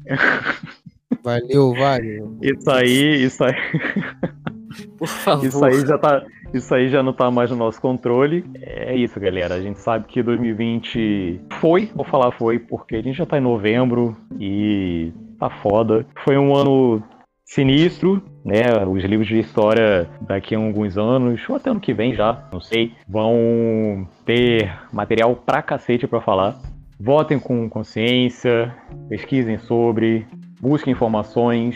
[1.24, 2.38] Valeu, valeu.
[2.42, 3.54] Isso aí, isso aí.
[4.98, 5.46] Por favor.
[5.46, 6.24] Isso aí já tá.
[6.54, 8.44] Isso aí já não tá mais no nosso controle.
[8.62, 9.56] É isso, galera.
[9.56, 13.42] A gente sabe que 2020 foi, vou falar foi, porque a gente já tá em
[13.42, 16.06] novembro e tá foda.
[16.24, 17.02] Foi um ano
[17.46, 18.62] sinistro, né?
[18.88, 22.62] Os livros de história daqui a alguns anos, ou até ano que vem já, não
[22.62, 26.58] sei, vão ter material pra cacete pra falar.
[27.00, 28.74] Votem com consciência,
[29.10, 30.26] pesquisem sobre,
[30.62, 31.76] busquem informações,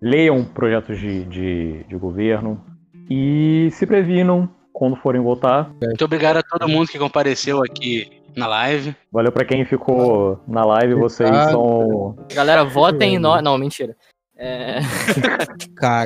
[0.00, 2.60] leiam projetos de, de, de governo
[3.08, 5.70] e se previnam quando forem votar.
[5.82, 8.94] Muito obrigado a todo mundo que compareceu aqui na live.
[9.12, 12.16] Valeu para quem ficou na live, vocês são.
[12.32, 13.42] Galera, votem em nós.
[13.42, 13.96] Não, mentira.
[14.42, 14.80] É...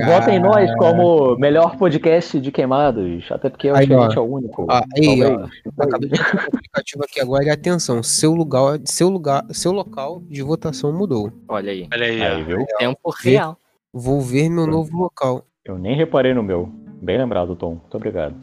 [0.06, 4.18] Votem em nós como melhor podcast de queimados, até porque eu acho que a gente
[4.18, 4.66] é o único.
[4.68, 5.46] Ah, aí, ó,
[5.80, 10.42] acabei de o aplicativo aqui agora e atenção, seu lugar, seu lugar, seu local de
[10.42, 11.30] votação mudou.
[11.46, 11.88] Olha aí.
[11.92, 12.66] Olha aí, aí viu?
[12.76, 13.56] Tempo real.
[13.96, 15.46] Vou ver meu novo local.
[15.64, 16.66] Eu nem reparei no meu.
[17.00, 17.76] Bem lembrado, Tom.
[17.76, 18.34] Muito obrigado.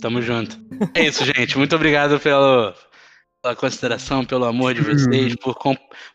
[0.00, 0.58] Tamo junto.
[0.92, 1.56] É isso, gente.
[1.56, 2.74] Muito obrigado pelo,
[3.40, 5.56] pela consideração, pelo amor de vocês, por,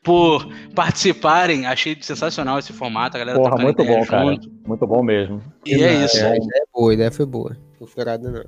[0.03, 1.65] por participarem.
[1.65, 4.07] Achei sensacional esse formato, a galera Porra, muito bom, junto.
[4.09, 4.37] cara.
[4.67, 5.41] Muito bom mesmo.
[5.65, 6.17] E é, é isso.
[6.17, 7.57] A ideia é boa, a ideia foi boa.
[7.79, 8.43] Não foi não.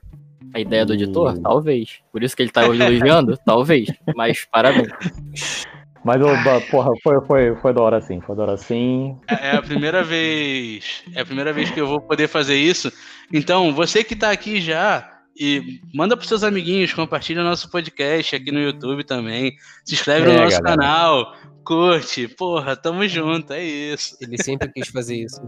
[0.53, 1.33] A ideia do editor?
[1.33, 1.41] Hum.
[1.41, 1.99] Talvez.
[2.11, 3.37] Por isso que ele tá elogiando?
[3.45, 3.87] Talvez.
[4.15, 4.89] Mas parabéns.
[6.05, 6.21] Mas,
[6.69, 9.17] porra, foi, foi, foi da hora sim, foi da hora sim.
[9.27, 11.03] É, é, a primeira vez.
[11.15, 12.93] É a primeira vez que eu vou poder fazer isso.
[13.33, 18.51] Então, você que tá aqui já, e manda pros seus amiguinhos, compartilha nosso podcast aqui
[18.51, 19.55] no YouTube também.
[19.83, 20.77] Se inscreve é, no nosso galera.
[20.77, 21.33] canal,
[21.63, 22.27] curte.
[22.27, 24.15] Porra, tamo junto, é isso.
[24.21, 25.41] Ele sempre quis fazer isso.